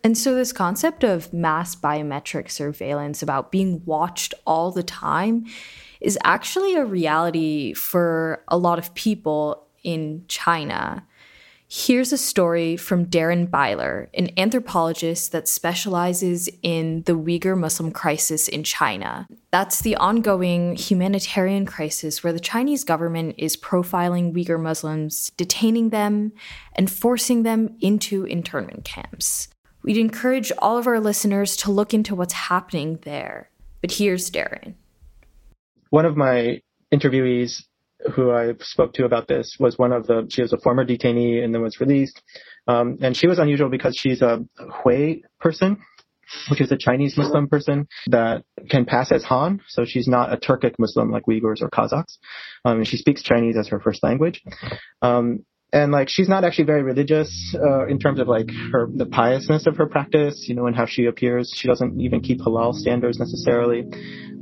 And 0.02 0.16
so, 0.16 0.34
this 0.34 0.52
concept 0.52 1.04
of 1.04 1.32
mass 1.32 1.74
biometric 1.76 2.50
surveillance 2.50 3.22
about 3.22 3.52
being 3.52 3.84
watched 3.84 4.34
all 4.46 4.70
the 4.70 4.82
time 4.82 5.44
is 6.00 6.18
actually 6.24 6.74
a 6.74 6.84
reality 6.84 7.74
for 7.74 8.42
a 8.48 8.58
lot 8.58 8.78
of 8.78 8.94
people 8.94 9.66
in 9.82 10.24
China. 10.28 11.06
Here's 11.72 12.12
a 12.12 12.18
story 12.18 12.76
from 12.76 13.06
Darren 13.06 13.48
Byler, 13.48 14.10
an 14.14 14.30
anthropologist 14.36 15.30
that 15.30 15.46
specializes 15.46 16.48
in 16.62 17.02
the 17.02 17.16
Uyghur 17.16 17.56
Muslim 17.56 17.92
crisis 17.92 18.48
in 18.48 18.64
China. 18.64 19.28
That's 19.52 19.80
the 19.80 19.94
ongoing 19.94 20.74
humanitarian 20.74 21.66
crisis 21.66 22.24
where 22.24 22.32
the 22.32 22.40
Chinese 22.40 22.82
government 22.82 23.36
is 23.38 23.56
profiling 23.56 24.32
Uyghur 24.32 24.60
Muslims, 24.60 25.30
detaining 25.36 25.90
them, 25.90 26.32
and 26.72 26.90
forcing 26.90 27.44
them 27.44 27.76
into 27.80 28.24
internment 28.24 28.84
camps. 28.84 29.46
We'd 29.84 29.96
encourage 29.96 30.50
all 30.58 30.76
of 30.76 30.88
our 30.88 30.98
listeners 30.98 31.54
to 31.58 31.70
look 31.70 31.94
into 31.94 32.16
what's 32.16 32.34
happening 32.34 32.98
there. 33.02 33.48
But 33.80 33.92
here's 33.92 34.28
Darren. 34.28 34.74
One 35.90 36.06
of 36.06 36.16
my 36.16 36.60
interviewees 36.92 37.62
who 38.14 38.30
I 38.30 38.54
spoke 38.60 38.94
to 38.94 39.04
about 39.04 39.28
this 39.28 39.56
was 39.60 39.78
one 39.78 39.92
of 39.92 40.06
the, 40.06 40.26
she 40.30 40.42
was 40.42 40.52
a 40.52 40.58
former 40.58 40.84
detainee 40.84 41.42
and 41.44 41.54
then 41.54 41.62
was 41.62 41.80
released. 41.80 42.22
Um, 42.66 42.98
and 43.02 43.16
she 43.16 43.26
was 43.26 43.38
unusual 43.38 43.68
because 43.68 43.96
she's 43.96 44.22
a 44.22 44.44
Hui 44.82 45.22
person, 45.38 45.82
which 46.48 46.60
is 46.60 46.72
a 46.72 46.78
Chinese 46.78 47.16
Muslim 47.16 47.48
person 47.48 47.88
that 48.06 48.44
can 48.68 48.84
pass 48.84 49.12
as 49.12 49.24
Han. 49.24 49.60
So 49.68 49.84
she's 49.84 50.08
not 50.08 50.32
a 50.32 50.36
Turkic 50.36 50.74
Muslim 50.78 51.10
like 51.10 51.24
Uyghurs 51.24 51.60
or 51.60 51.68
Kazakhs. 51.68 52.18
Um, 52.64 52.84
she 52.84 52.96
speaks 52.96 53.22
Chinese 53.22 53.56
as 53.56 53.68
her 53.68 53.80
first 53.80 54.02
language. 54.02 54.42
Um, 55.02 55.44
and 55.72 55.92
like 55.92 56.08
she's 56.08 56.28
not 56.28 56.44
actually 56.44 56.64
very 56.64 56.82
religious 56.82 57.54
uh, 57.54 57.86
in 57.86 57.98
terms 57.98 58.20
of 58.20 58.28
like 58.28 58.50
her 58.72 58.88
the 58.94 59.06
piousness 59.06 59.66
of 59.66 59.76
her 59.76 59.86
practice, 59.86 60.46
you 60.48 60.54
know, 60.54 60.66
and 60.66 60.74
how 60.74 60.86
she 60.86 61.06
appears. 61.06 61.52
She 61.54 61.68
doesn't 61.68 62.00
even 62.00 62.20
keep 62.20 62.40
halal 62.40 62.74
standards 62.74 63.18
necessarily. 63.18 63.86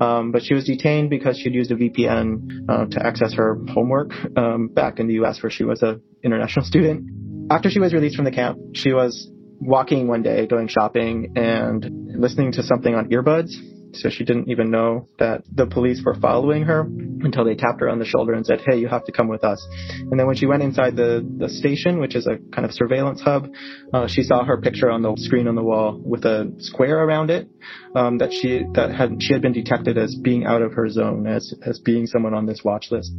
Um, 0.00 0.30
but 0.32 0.42
she 0.42 0.54
was 0.54 0.64
detained 0.64 1.10
because 1.10 1.38
she'd 1.38 1.54
used 1.54 1.70
a 1.72 1.76
VPN 1.76 2.68
uh, 2.68 2.86
to 2.86 3.04
access 3.04 3.34
her 3.34 3.58
homework 3.68 4.12
um, 4.36 4.68
back 4.68 5.00
in 5.00 5.08
the 5.08 5.14
U.S. 5.14 5.42
where 5.42 5.50
she 5.50 5.64
was 5.64 5.82
an 5.82 6.00
international 6.22 6.64
student. 6.72 7.50
After 7.50 7.70
she 7.70 7.80
was 7.80 7.92
released 7.92 8.16
from 8.16 8.24
the 8.24 8.30
camp, 8.30 8.58
she 8.74 8.92
was 8.92 9.30
walking 9.60 10.06
one 10.06 10.22
day, 10.22 10.46
going 10.46 10.68
shopping, 10.68 11.32
and 11.36 11.84
listening 12.18 12.52
to 12.52 12.62
something 12.62 12.94
on 12.94 13.08
earbuds 13.10 13.54
so 13.92 14.10
she 14.10 14.24
didn't 14.24 14.50
even 14.50 14.70
know 14.70 15.08
that 15.18 15.42
the 15.52 15.66
police 15.66 16.02
were 16.04 16.14
following 16.14 16.64
her 16.64 16.80
until 17.22 17.44
they 17.44 17.54
tapped 17.54 17.80
her 17.80 17.88
on 17.88 17.98
the 17.98 18.04
shoulder 18.04 18.32
and 18.32 18.44
said, 18.46 18.60
Hey, 18.66 18.78
you 18.78 18.88
have 18.88 19.04
to 19.04 19.12
come 19.12 19.28
with 19.28 19.44
us. 19.44 19.66
And 19.98 20.18
then 20.18 20.26
when 20.26 20.36
she 20.36 20.46
went 20.46 20.62
inside 20.62 20.96
the, 20.96 21.26
the 21.38 21.48
station, 21.48 22.00
which 22.00 22.14
is 22.14 22.26
a 22.26 22.36
kind 22.54 22.64
of 22.64 22.72
surveillance 22.72 23.20
hub, 23.20 23.48
uh, 23.92 24.06
she 24.06 24.22
saw 24.22 24.44
her 24.44 24.60
picture 24.60 24.90
on 24.90 25.02
the 25.02 25.14
screen 25.16 25.48
on 25.48 25.54
the 25.54 25.62
wall 25.62 26.00
with 26.04 26.24
a 26.24 26.52
square 26.58 27.02
around 27.02 27.30
it, 27.30 27.48
um, 27.94 28.18
that 28.18 28.32
she, 28.32 28.64
that 28.74 28.94
had, 28.94 29.22
she 29.22 29.32
had 29.32 29.42
been 29.42 29.52
detected 29.52 29.98
as 29.98 30.14
being 30.22 30.44
out 30.44 30.62
of 30.62 30.72
her 30.72 30.88
zone, 30.88 31.26
as, 31.26 31.54
as 31.64 31.78
being 31.80 32.06
someone 32.06 32.34
on 32.34 32.46
this 32.46 32.62
watch 32.64 32.88
list. 32.90 33.12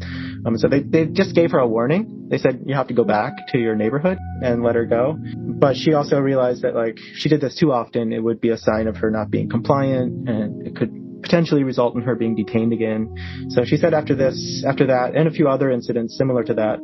Um, 0.46 0.58
so 0.58 0.68
they, 0.68 0.82
they 0.82 1.06
just 1.06 1.36
gave 1.36 1.52
her 1.52 1.60
a 1.60 1.68
warning. 1.68 2.28
They 2.30 2.38
said, 2.38 2.64
you 2.66 2.76
have 2.76 2.88
to 2.88 2.94
go 2.94 3.04
back 3.04 3.34
to 3.50 3.58
your 3.58 3.76
neighborhood 3.76 4.18
and 4.42 4.64
let 4.64 4.76
her 4.76 4.86
go. 4.86 5.18
But 5.36 5.76
she 5.76 5.94
also 5.94 6.20
realized 6.20 6.62
that 6.62 6.76
like, 6.76 6.98
she 7.16 7.28
did 7.28 7.42
this 7.42 7.56
too 7.56 7.72
often, 7.72 8.14
it 8.14 8.24
would 8.24 8.40
be 8.40 8.50
a 8.50 8.58
sign 8.58 8.88
of 8.88 8.98
her 8.98 9.10
not 9.10 9.30
being 9.30 9.50
compliant 9.50 10.30
and 10.30 10.59
it 10.66 10.76
could 10.76 11.22
potentially 11.22 11.64
result 11.64 11.96
in 11.96 12.02
her 12.02 12.16
being 12.16 12.36
detained 12.36 12.74
again. 12.74 13.14
So 13.50 13.66
she 13.66 13.78
said 13.78 13.94
after 13.94 14.16
this, 14.16 14.64
after 14.68 14.88
that, 14.88 15.16
and 15.16 15.28
a 15.28 15.32
few 15.32 15.48
other 15.48 15.70
incidents 15.70 16.18
similar 16.18 16.44
to 16.44 16.54
that, 16.56 16.80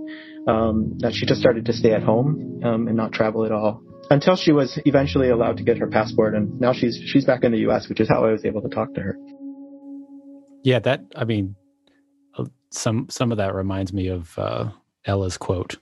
um, 0.52 0.98
that 1.00 1.14
she 1.14 1.26
just 1.26 1.40
started 1.40 1.66
to 1.66 1.74
stay 1.74 1.92
at 1.92 2.04
home 2.04 2.62
um, 2.64 2.88
and 2.88 2.98
not 2.98 3.12
travel 3.12 3.46
at 3.46 3.52
all 3.52 3.82
until 4.10 4.36
she 4.36 4.52
was 4.52 4.80
eventually 4.86 5.30
allowed 5.30 5.58
to 5.58 5.64
get 5.64 5.78
her 5.78 5.88
passport. 5.88 6.36
And 6.36 6.60
now 6.60 6.74
she's 6.74 7.00
she's 7.06 7.26
back 7.26 7.44
in 7.44 7.52
the 7.52 7.60
U.S., 7.60 7.90
which 7.90 8.00
is 8.00 8.10
how 8.10 8.26
I 8.26 8.32
was 8.32 8.46
able 8.46 8.62
to 8.62 8.70
talk 8.70 8.94
to 8.96 9.02
her. 9.02 9.18
Yeah, 10.64 10.80
that 10.80 11.02
I 11.16 11.26
mean, 11.26 11.56
uh, 12.38 12.46
some 12.72 13.08
some 13.10 13.32
of 13.32 13.38
that 13.38 13.54
reminds 13.56 13.94
me 13.94 14.08
of 14.08 14.38
uh, 14.38 14.70
Ella's 15.06 15.38
quote 15.38 15.78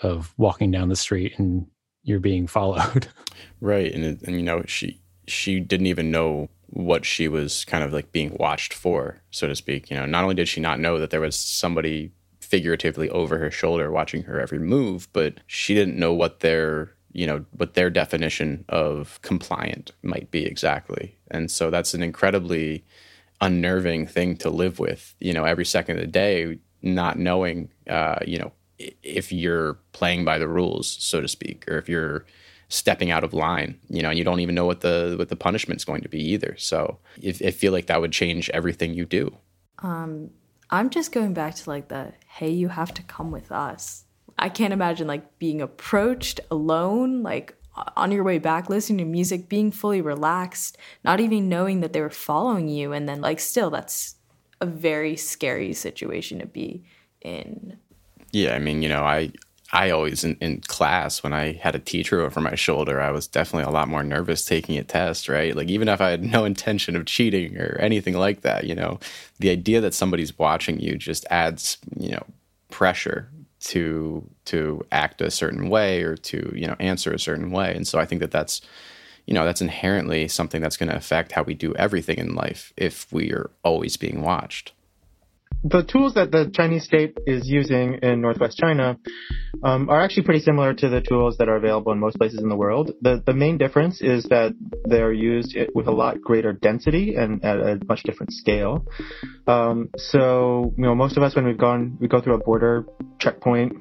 of 0.00 0.32
walking 0.36 0.70
down 0.70 0.88
the 0.88 0.96
street 0.96 1.34
and 1.38 1.66
you're 2.02 2.20
being 2.20 2.46
followed. 2.46 3.08
Right, 3.62 3.90
and 3.92 4.22
and 4.22 4.36
you 4.36 4.42
know 4.42 4.64
she 4.66 5.00
she 5.26 5.60
didn't 5.60 5.86
even 5.86 6.10
know 6.10 6.48
what 6.72 7.04
she 7.04 7.28
was 7.28 7.64
kind 7.64 7.82
of 7.82 7.92
like 7.92 8.12
being 8.12 8.36
watched 8.38 8.72
for, 8.72 9.20
so 9.30 9.48
to 9.48 9.56
speak. 9.56 9.90
You 9.90 9.96
know, 9.96 10.06
not 10.06 10.22
only 10.22 10.36
did 10.36 10.48
she 10.48 10.60
not 10.60 10.80
know 10.80 10.98
that 10.98 11.10
there 11.10 11.20
was 11.20 11.36
somebody 11.36 12.12
figuratively 12.40 13.08
over 13.10 13.38
her 13.38 13.50
shoulder 13.50 13.90
watching 13.90 14.22
her 14.24 14.40
every 14.40 14.58
move, 14.58 15.08
but 15.12 15.34
she 15.46 15.74
didn't 15.74 15.98
know 15.98 16.12
what 16.12 16.40
their 16.40 16.92
you 17.12 17.26
know 17.26 17.44
what 17.56 17.74
their 17.74 17.90
definition 17.90 18.64
of 18.68 19.20
compliant 19.22 19.92
might 20.02 20.30
be 20.30 20.44
exactly. 20.46 21.16
And 21.30 21.50
so 21.50 21.70
that's 21.70 21.94
an 21.94 22.02
incredibly 22.02 22.84
unnerving 23.40 24.06
thing 24.06 24.36
to 24.38 24.50
live 24.50 24.78
with. 24.78 25.14
You 25.18 25.32
know, 25.32 25.44
every 25.44 25.64
second 25.64 25.96
of 25.96 26.02
the 26.02 26.06
day, 26.06 26.58
not 26.82 27.18
knowing, 27.18 27.70
uh, 27.88 28.20
you 28.24 28.38
know, 28.38 28.52
if 28.78 29.32
you're 29.32 29.74
playing 29.92 30.24
by 30.24 30.38
the 30.38 30.48
rules, 30.48 30.88
so 30.88 31.20
to 31.20 31.28
speak, 31.28 31.64
or 31.68 31.78
if 31.78 31.88
you're 31.88 32.24
stepping 32.70 33.10
out 33.10 33.24
of 33.24 33.34
line, 33.34 33.78
you 33.90 34.00
know, 34.00 34.08
and 34.08 34.18
you 34.18 34.24
don't 34.24 34.40
even 34.40 34.54
know 34.54 34.64
what 34.64 34.80
the 34.80 35.16
what 35.18 35.28
the 35.28 35.36
punishment's 35.36 35.84
going 35.84 36.00
to 36.00 36.08
be 36.08 36.22
either. 36.32 36.54
So 36.56 36.98
if, 37.20 37.42
I 37.44 37.50
feel 37.50 37.72
like 37.72 37.86
that 37.86 38.00
would 38.00 38.12
change 38.12 38.48
everything 38.50 38.94
you 38.94 39.04
do. 39.04 39.36
Um, 39.80 40.30
I'm 40.70 40.88
just 40.88 41.12
going 41.12 41.34
back 41.34 41.56
to 41.56 41.68
like 41.68 41.88
the 41.88 42.12
hey, 42.26 42.50
you 42.50 42.68
have 42.68 42.94
to 42.94 43.02
come 43.02 43.30
with 43.30 43.52
us. 43.52 44.04
I 44.38 44.48
can't 44.48 44.72
imagine 44.72 45.06
like 45.06 45.38
being 45.38 45.60
approached 45.60 46.40
alone, 46.50 47.22
like 47.22 47.54
on 47.96 48.12
your 48.12 48.24
way 48.24 48.38
back, 48.38 48.70
listening 48.70 48.98
to 48.98 49.04
music, 49.04 49.48
being 49.48 49.70
fully 49.70 50.00
relaxed, 50.00 50.78
not 51.04 51.20
even 51.20 51.48
knowing 51.48 51.80
that 51.80 51.92
they 51.92 52.00
were 52.00 52.08
following 52.08 52.68
you, 52.68 52.92
and 52.92 53.08
then 53.08 53.20
like 53.20 53.40
still, 53.40 53.70
that's 53.70 54.14
a 54.60 54.66
very 54.66 55.16
scary 55.16 55.72
situation 55.72 56.38
to 56.38 56.46
be 56.46 56.84
in. 57.20 57.78
Yeah, 58.32 58.54
I 58.54 58.60
mean, 58.60 58.82
you 58.82 58.88
know, 58.88 59.02
I 59.02 59.32
I 59.72 59.90
always 59.90 60.24
in, 60.24 60.36
in, 60.40 60.60
class 60.62 61.22
when 61.22 61.32
I 61.32 61.52
had 61.52 61.76
a 61.76 61.80
teacher 61.80 62.20
over 62.20 62.40
my 62.40 62.56
shoulder, 62.56 63.00
I 63.00 63.12
was 63.12 63.28
definitely 63.28 63.70
a 63.70 63.74
lot 63.74 63.88
more 63.88 64.02
nervous 64.02 64.44
taking 64.44 64.76
a 64.76 64.82
test, 64.82 65.28
right? 65.28 65.54
Like 65.54 65.68
even 65.68 65.88
if 65.88 66.00
I 66.00 66.10
had 66.10 66.24
no 66.32 66.44
intention 66.44 66.96
of 66.96 67.06
cheating 67.06 67.56
or 67.56 67.76
anything 67.78 68.14
like 68.14 68.40
that, 68.40 68.64
you 68.64 68.74
know, 68.74 68.98
the 69.38 69.50
idea 69.50 69.80
that 69.80 69.94
somebody's 69.94 70.38
watching 70.38 70.80
you 70.80 70.96
just 70.96 71.24
adds, 71.30 71.78
you 71.96 72.10
know, 72.10 72.24
pressure 72.70 73.28
to 73.60 74.28
to 74.46 74.84
act 74.90 75.20
a 75.20 75.30
certain 75.30 75.68
way 75.68 76.02
or 76.02 76.16
to, 76.16 76.52
you 76.54 76.66
know, 76.66 76.76
answer 76.80 77.12
a 77.12 77.18
certain 77.18 77.50
way. 77.50 77.74
And 77.74 77.86
so 77.86 77.98
I 77.98 78.06
think 78.06 78.20
that 78.20 78.30
that's 78.30 78.60
you 79.26 79.34
know, 79.34 79.44
that's 79.44 79.60
inherently 79.60 80.26
something 80.26 80.60
that's 80.60 80.76
going 80.76 80.88
to 80.88 80.96
affect 80.96 81.32
how 81.32 81.44
we 81.44 81.54
do 81.54 81.72
everything 81.76 82.18
in 82.18 82.34
life 82.34 82.72
if 82.76 83.12
we 83.12 83.30
are 83.32 83.50
always 83.62 83.96
being 83.96 84.22
watched 84.22 84.72
the 85.62 85.82
tools 85.82 86.14
that 86.14 86.30
the 86.30 86.50
Chinese 86.52 86.84
state 86.84 87.18
is 87.26 87.48
using 87.48 87.98
in 88.02 88.20
northwest 88.20 88.58
China 88.58 88.98
um, 89.62 89.90
are 89.90 90.00
actually 90.00 90.22
pretty 90.22 90.40
similar 90.40 90.72
to 90.72 90.88
the 90.88 91.00
tools 91.00 91.36
that 91.38 91.48
are 91.48 91.56
available 91.56 91.92
in 91.92 91.98
most 91.98 92.16
places 92.16 92.40
in 92.40 92.48
the 92.48 92.56
world. 92.56 92.92
The 93.02 93.22
the 93.24 93.34
main 93.34 93.58
difference 93.58 94.00
is 94.00 94.24
that 94.24 94.54
they're 94.84 95.12
used 95.12 95.56
with 95.74 95.86
a 95.86 95.90
lot 95.90 96.20
greater 96.20 96.52
density 96.52 97.14
and 97.14 97.44
at 97.44 97.58
a 97.58 97.78
much 97.86 98.02
different 98.04 98.32
scale. 98.32 98.86
Um, 99.46 99.90
so 99.96 100.72
you 100.76 100.84
know, 100.84 100.94
most 100.94 101.16
of 101.16 101.22
us 101.22 101.34
when 101.36 101.44
we've 101.44 101.58
gone, 101.58 101.98
we 102.00 102.08
go 102.08 102.20
through 102.20 102.34
a 102.34 102.38
border 102.38 102.86
checkpoint 103.18 103.72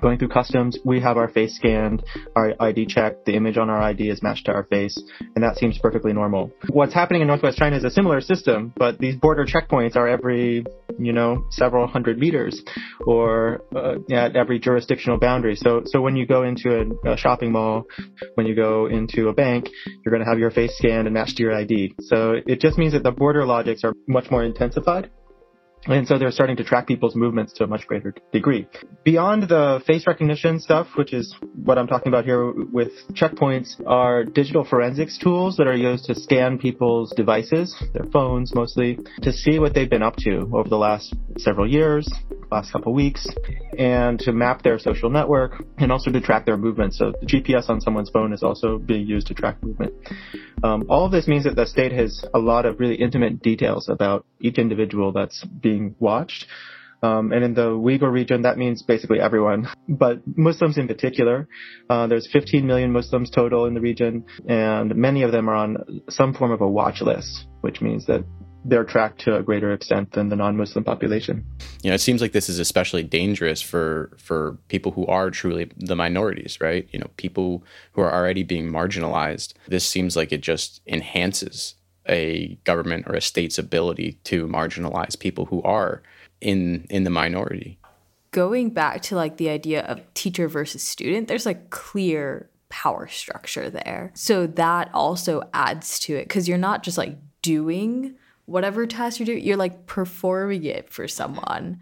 going 0.00 0.18
through 0.18 0.28
customs, 0.28 0.78
we 0.84 1.00
have 1.00 1.16
our 1.16 1.28
face 1.28 1.56
scanned, 1.56 2.02
our 2.36 2.54
ID 2.60 2.86
checked, 2.86 3.26
the 3.26 3.34
image 3.34 3.56
on 3.56 3.70
our 3.70 3.80
ID 3.80 4.08
is 4.08 4.22
matched 4.22 4.46
to 4.46 4.52
our 4.52 4.64
face, 4.64 5.00
and 5.34 5.44
that 5.44 5.56
seems 5.56 5.78
perfectly 5.78 6.12
normal. 6.12 6.50
What's 6.68 6.94
happening 6.94 7.22
in 7.22 7.28
Northwest 7.28 7.58
China 7.58 7.76
is 7.76 7.84
a 7.84 7.90
similar 7.90 8.20
system, 8.20 8.72
but 8.76 8.98
these 8.98 9.16
border 9.16 9.44
checkpoints 9.44 9.96
are 9.96 10.08
every, 10.08 10.64
you 10.98 11.12
know, 11.12 11.44
several 11.50 11.86
hundred 11.86 12.18
meters, 12.18 12.62
or 13.06 13.62
uh, 13.74 13.96
at 14.12 14.36
every 14.36 14.58
jurisdictional 14.58 15.18
boundary. 15.18 15.56
So, 15.56 15.82
so 15.84 16.00
when 16.00 16.16
you 16.16 16.26
go 16.26 16.42
into 16.42 16.96
a, 17.04 17.12
a 17.12 17.16
shopping 17.16 17.52
mall, 17.52 17.84
when 18.34 18.46
you 18.46 18.54
go 18.54 18.86
into 18.86 19.28
a 19.28 19.32
bank, 19.32 19.68
you're 20.04 20.12
going 20.12 20.24
to 20.24 20.30
have 20.30 20.38
your 20.38 20.50
face 20.50 20.76
scanned 20.76 21.06
and 21.06 21.14
matched 21.14 21.36
to 21.36 21.42
your 21.42 21.54
ID. 21.54 21.94
So 22.00 22.34
it 22.46 22.60
just 22.60 22.78
means 22.78 22.92
that 22.92 23.02
the 23.02 23.12
border 23.12 23.44
logics 23.44 23.84
are 23.84 23.92
much 24.06 24.30
more 24.30 24.44
intensified. 24.44 25.10
And 25.86 26.06
so 26.06 26.18
they're 26.18 26.30
starting 26.30 26.56
to 26.56 26.64
track 26.64 26.86
people's 26.86 27.16
movements 27.16 27.54
to 27.54 27.64
a 27.64 27.66
much 27.66 27.86
greater 27.86 28.14
degree. 28.32 28.68
Beyond 29.02 29.44
the 29.44 29.82
face 29.86 30.06
recognition 30.06 30.60
stuff, 30.60 30.88
which 30.96 31.14
is 31.14 31.34
what 31.64 31.78
I'm 31.78 31.86
talking 31.86 32.08
about 32.08 32.24
here 32.26 32.52
with 32.52 32.92
checkpoints, 33.12 33.80
are 33.86 34.24
digital 34.24 34.64
forensics 34.64 35.16
tools 35.16 35.56
that 35.56 35.66
are 35.66 35.76
used 35.76 36.04
to 36.06 36.14
scan 36.14 36.58
people's 36.58 37.12
devices, 37.16 37.74
their 37.94 38.04
phones 38.12 38.54
mostly, 38.54 38.98
to 39.22 39.32
see 39.32 39.58
what 39.58 39.72
they've 39.72 39.88
been 39.88 40.02
up 40.02 40.16
to 40.16 40.50
over 40.52 40.68
the 40.68 40.76
last 40.76 41.14
several 41.38 41.68
years, 41.68 42.06
last 42.50 42.72
couple 42.72 42.92
weeks, 42.92 43.26
and 43.78 44.18
to 44.20 44.32
map 44.32 44.62
their 44.62 44.78
social 44.78 45.08
network 45.08 45.64
and 45.78 45.90
also 45.90 46.10
to 46.10 46.20
track 46.20 46.44
their 46.44 46.58
movement. 46.58 46.94
So 46.94 47.12
the 47.20 47.26
GPS 47.26 47.70
on 47.70 47.80
someone's 47.80 48.10
phone 48.10 48.32
is 48.32 48.42
also 48.42 48.76
being 48.78 49.06
used 49.06 49.28
to 49.28 49.34
track 49.34 49.62
movement. 49.62 49.94
Um, 50.62 50.86
all 50.88 51.06
of 51.06 51.12
this 51.12 51.26
means 51.26 51.44
that 51.44 51.56
the 51.56 51.66
state 51.66 51.92
has 51.92 52.24
a 52.34 52.38
lot 52.38 52.66
of 52.66 52.78
really 52.80 52.96
intimate 52.96 53.42
details 53.42 53.88
about 53.88 54.26
each 54.40 54.58
individual 54.58 55.12
that's 55.12 55.44
being 55.44 55.94
watched. 55.98 56.46
Um, 57.02 57.32
and 57.32 57.42
in 57.42 57.54
the 57.54 57.70
Uyghur 57.70 58.12
region, 58.12 58.42
that 58.42 58.58
means 58.58 58.82
basically 58.82 59.20
everyone, 59.20 59.68
but 59.88 60.20
Muslims 60.26 60.76
in 60.76 60.86
particular. 60.86 61.48
Uh, 61.88 62.06
there's 62.06 62.28
15 62.30 62.66
million 62.66 62.92
Muslims 62.92 63.30
total 63.30 63.64
in 63.64 63.74
the 63.74 63.80
region, 63.80 64.26
and 64.46 64.94
many 64.94 65.22
of 65.22 65.32
them 65.32 65.48
are 65.48 65.54
on 65.54 66.02
some 66.08 66.34
form 66.34 66.50
of 66.50 66.60
a 66.60 66.68
watch 66.68 67.00
list, 67.00 67.46
which 67.62 67.80
means 67.80 68.06
that 68.06 68.24
they're 68.64 68.84
tracked 68.84 69.20
to 69.22 69.36
a 69.36 69.42
greater 69.42 69.72
extent 69.72 70.12
than 70.12 70.28
the 70.28 70.36
non-Muslim 70.36 70.84
population. 70.84 71.44
You 71.82 71.90
know, 71.90 71.94
it 71.94 72.00
seems 72.00 72.20
like 72.20 72.32
this 72.32 72.48
is 72.48 72.58
especially 72.58 73.02
dangerous 73.02 73.62
for 73.62 74.10
for 74.18 74.58
people 74.68 74.92
who 74.92 75.06
are 75.06 75.30
truly 75.30 75.70
the 75.76 75.96
minorities, 75.96 76.60
right? 76.60 76.88
You 76.92 76.98
know, 76.98 77.08
people 77.16 77.64
who 77.92 78.02
are 78.02 78.12
already 78.12 78.42
being 78.42 78.70
marginalized. 78.70 79.54
This 79.68 79.86
seems 79.86 80.16
like 80.16 80.32
it 80.32 80.40
just 80.40 80.80
enhances 80.86 81.74
a 82.06 82.58
government 82.64 83.06
or 83.06 83.14
a 83.14 83.20
state's 83.20 83.58
ability 83.58 84.18
to 84.24 84.46
marginalize 84.46 85.18
people 85.18 85.46
who 85.46 85.62
are 85.62 86.02
in 86.40 86.86
in 86.90 87.04
the 87.04 87.10
minority. 87.10 87.78
Going 88.32 88.70
back 88.70 89.02
to 89.02 89.16
like 89.16 89.38
the 89.38 89.48
idea 89.48 89.82
of 89.82 90.02
teacher 90.14 90.48
versus 90.48 90.86
student, 90.86 91.28
there's 91.28 91.46
like 91.46 91.70
clear 91.70 92.48
power 92.68 93.08
structure 93.08 93.68
there. 93.68 94.12
So 94.14 94.46
that 94.46 94.90
also 94.94 95.42
adds 95.52 95.98
to 96.00 96.14
it 96.14 96.28
because 96.28 96.46
you're 96.48 96.58
not 96.58 96.82
just 96.82 96.96
like 96.96 97.18
doing 97.42 98.14
whatever 98.50 98.86
task 98.86 99.18
you're 99.18 99.26
doing, 99.26 99.44
you're 99.44 99.56
like 99.56 99.86
performing 99.86 100.64
it 100.64 100.90
for 100.90 101.06
someone. 101.06 101.78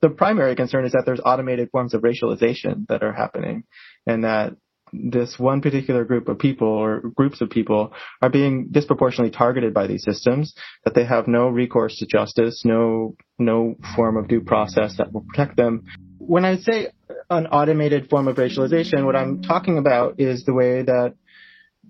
The 0.00 0.08
primary 0.08 0.54
concern 0.54 0.84
is 0.84 0.92
that 0.92 1.02
there's 1.04 1.20
automated 1.24 1.70
forms 1.70 1.92
of 1.92 2.02
racialization 2.02 2.86
that 2.88 3.02
are 3.02 3.12
happening 3.12 3.64
and 4.06 4.22
that 4.22 4.54
this 4.92 5.38
one 5.38 5.60
particular 5.60 6.04
group 6.04 6.28
of 6.28 6.38
people 6.38 6.68
or 6.68 7.00
groups 7.16 7.40
of 7.40 7.50
people 7.50 7.92
are 8.22 8.30
being 8.30 8.68
disproportionately 8.70 9.36
targeted 9.36 9.74
by 9.74 9.86
these 9.86 10.04
systems, 10.04 10.54
that 10.84 10.94
they 10.94 11.04
have 11.04 11.28
no 11.28 11.48
recourse 11.48 11.96
to 11.98 12.06
justice, 12.06 12.62
no, 12.64 13.16
no 13.38 13.74
form 13.96 14.16
of 14.16 14.28
due 14.28 14.40
process 14.40 14.96
that 14.96 15.12
will 15.12 15.26
protect 15.28 15.56
them. 15.56 15.84
When 16.18 16.44
I 16.44 16.56
say 16.56 16.92
an 17.28 17.48
automated 17.48 18.08
form 18.08 18.28
of 18.28 18.36
racialization, 18.36 19.04
what 19.04 19.16
I'm 19.16 19.42
talking 19.42 19.78
about 19.78 20.20
is 20.20 20.44
the 20.44 20.54
way 20.54 20.82
that 20.82 21.14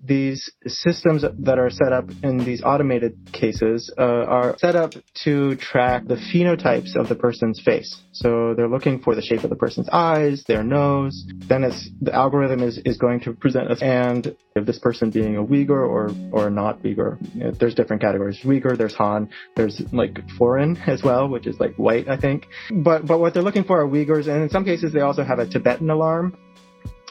these 0.03 0.49
systems 0.65 1.23
that 1.39 1.59
are 1.59 1.69
set 1.69 1.91
up 1.91 2.09
in 2.23 2.37
these 2.37 2.63
automated 2.63 3.17
cases 3.31 3.93
uh, 3.97 4.03
are 4.03 4.55
set 4.57 4.75
up 4.75 4.93
to 5.23 5.55
track 5.55 6.07
the 6.07 6.15
phenotypes 6.15 6.95
of 6.95 7.09
the 7.09 7.15
person's 7.15 7.61
face. 7.63 8.01
So 8.11 8.53
they're 8.55 8.69
looking 8.69 9.01
for 9.01 9.15
the 9.15 9.21
shape 9.21 9.43
of 9.43 9.49
the 9.49 9.55
person's 9.55 9.89
eyes, 9.91 10.43
their 10.47 10.63
nose. 10.63 11.25
Then 11.47 11.63
it's 11.63 11.89
the 12.01 12.13
algorithm 12.13 12.61
is, 12.63 12.79
is 12.85 12.97
going 12.97 13.21
to 13.21 13.33
present 13.33 13.71
us 13.71 13.81
and 13.81 14.35
if 14.55 14.65
this 14.65 14.79
person 14.79 15.09
being 15.09 15.37
a 15.37 15.43
Uyghur 15.43 15.87
or 15.87 16.11
or 16.31 16.49
not 16.49 16.81
Uyghur. 16.83 17.17
There's 17.59 17.75
different 17.75 18.01
categories. 18.01 18.39
Uyghur, 18.43 18.77
there's 18.77 18.95
Han, 18.95 19.29
there's 19.55 19.81
like 19.91 20.19
foreign 20.37 20.77
as 20.87 21.03
well, 21.03 21.27
which 21.27 21.47
is 21.47 21.59
like 21.59 21.75
white, 21.75 22.07
I 22.07 22.17
think. 22.17 22.47
But 22.71 23.05
but 23.05 23.19
what 23.19 23.33
they're 23.33 23.43
looking 23.43 23.63
for 23.63 23.81
are 23.81 23.87
Uyghurs, 23.87 24.27
and 24.27 24.43
in 24.43 24.49
some 24.49 24.65
cases 24.65 24.93
they 24.93 25.01
also 25.01 25.23
have 25.23 25.39
a 25.39 25.47
Tibetan 25.47 25.89
alarm 25.89 26.37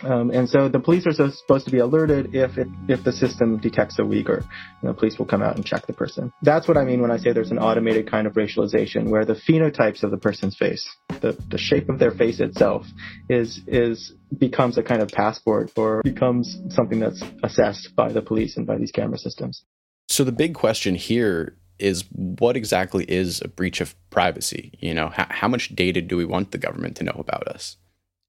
um, 0.02 0.30
and 0.30 0.48
so 0.48 0.68
the 0.68 0.78
police 0.78 1.06
are 1.06 1.12
supposed 1.12 1.64
to 1.66 1.72
be 1.72 1.78
alerted 1.78 2.34
if 2.34 2.56
it, 2.58 2.68
if 2.88 3.04
the 3.04 3.12
system 3.12 3.58
detects 3.58 3.98
a 3.98 4.02
Uyghur. 4.02 4.38
And 4.80 4.90
the 4.90 4.94
police 4.94 5.18
will 5.18 5.26
come 5.26 5.42
out 5.42 5.56
and 5.56 5.64
check 5.64 5.86
the 5.86 5.92
person. 5.92 6.32
That's 6.42 6.68
what 6.68 6.76
I 6.76 6.84
mean 6.84 7.00
when 7.00 7.10
I 7.10 7.16
say 7.16 7.32
there's 7.32 7.50
an 7.50 7.58
automated 7.58 8.10
kind 8.10 8.26
of 8.26 8.34
racialization 8.34 9.08
where 9.08 9.24
the 9.24 9.34
phenotypes 9.34 10.02
of 10.02 10.10
the 10.10 10.16
person's 10.16 10.56
face, 10.56 10.88
the, 11.20 11.36
the 11.50 11.58
shape 11.58 11.88
of 11.88 11.98
their 11.98 12.12
face 12.12 12.40
itself 12.40 12.86
is 13.28 13.60
is 13.66 14.12
becomes 14.36 14.78
a 14.78 14.82
kind 14.82 15.02
of 15.02 15.08
passport 15.08 15.72
or 15.76 16.02
becomes 16.02 16.58
something 16.70 17.00
that's 17.00 17.22
assessed 17.42 17.94
by 17.96 18.12
the 18.12 18.22
police 18.22 18.56
and 18.56 18.66
by 18.66 18.76
these 18.76 18.92
camera 18.92 19.18
systems. 19.18 19.64
So 20.08 20.24
the 20.24 20.32
big 20.32 20.54
question 20.54 20.94
here 20.94 21.56
is 21.78 22.04
what 22.10 22.56
exactly 22.56 23.04
is 23.04 23.40
a 23.44 23.48
breach 23.48 23.80
of 23.80 23.94
privacy? 24.10 24.72
You 24.80 24.94
know, 24.94 25.08
how, 25.08 25.26
how 25.30 25.48
much 25.48 25.74
data 25.74 26.00
do 26.00 26.16
we 26.16 26.24
want 26.24 26.50
the 26.50 26.58
government 26.58 26.96
to 26.96 27.04
know 27.04 27.16
about 27.16 27.46
us? 27.48 27.76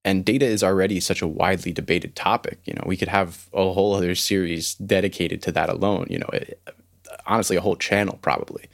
And 0.05 0.23
data 0.25 0.45
is 0.45 0.63
already 0.63 0.99
such 0.99 1.21
a 1.21 1.27
widely 1.27 1.71
debated 1.71 2.15
topic 2.15 2.59
you 2.65 2.73
know 2.73 2.83
we 2.85 2.97
could 2.97 3.07
have 3.07 3.49
a 3.53 3.73
whole 3.73 3.93
other 3.93 4.15
series 4.15 4.75
dedicated 4.75 5.41
to 5.41 5.51
that 5.51 5.69
alone 5.69 6.05
you 6.09 6.17
know 6.17 6.29
it, 6.33 6.61
honestly 7.25 7.55
a 7.55 7.61
whole 7.61 7.75
channel 7.75 8.19
probably. 8.21 8.65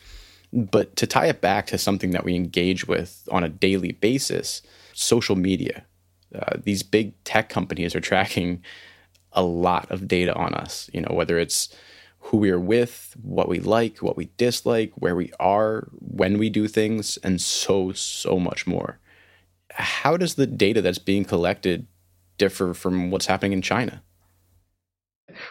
But 0.54 0.96
to 0.98 1.08
tie 1.08 1.28
it 1.28 1.42
back 1.42 1.68
to 1.68 1.78
something 1.78 2.12
that 2.12 2.24
we 2.24 2.34
engage 2.34 2.88
with 2.88 3.28
on 3.30 3.44
a 3.44 3.50
daily 3.50 3.92
basis 3.92 4.62
social 4.94 5.36
media 5.36 5.84
uh, 6.34 6.58
these 6.64 6.82
big 6.82 7.22
tech 7.26 7.50
companies 7.50 7.96
are 7.96 8.02
tracking 8.02 8.64
a 9.34 9.44
lot 9.44 9.90
of 9.92 10.08
data 10.08 10.34
on 10.34 10.54
us 10.54 10.90
you 10.94 11.02
know 11.02 11.14
whether 11.14 11.38
it's 11.38 11.76
who 12.20 12.38
we 12.38 12.50
are 12.50 12.60
with 12.60 13.16
what 13.22 13.50
we 13.50 13.60
like 13.60 13.98
what 13.98 14.16
we 14.16 14.30
dislike 14.38 14.94
where 14.96 15.16
we 15.16 15.32
are 15.40 15.90
when 16.00 16.38
we 16.38 16.50
do 16.50 16.68
things 16.70 17.18
and 17.18 17.42
so 17.42 17.92
so 17.92 18.40
much 18.40 18.66
more 18.66 18.98
how 19.76 20.18
does 20.18 20.36
the 20.36 20.48
data 20.48 20.82
that's 20.82 21.00
being 21.00 21.26
collected 21.26 21.88
differ 22.38 22.74
from 22.74 23.12
what's 23.12 23.26
happening 23.26 23.54
in 23.54 23.62
China? 23.62 24.02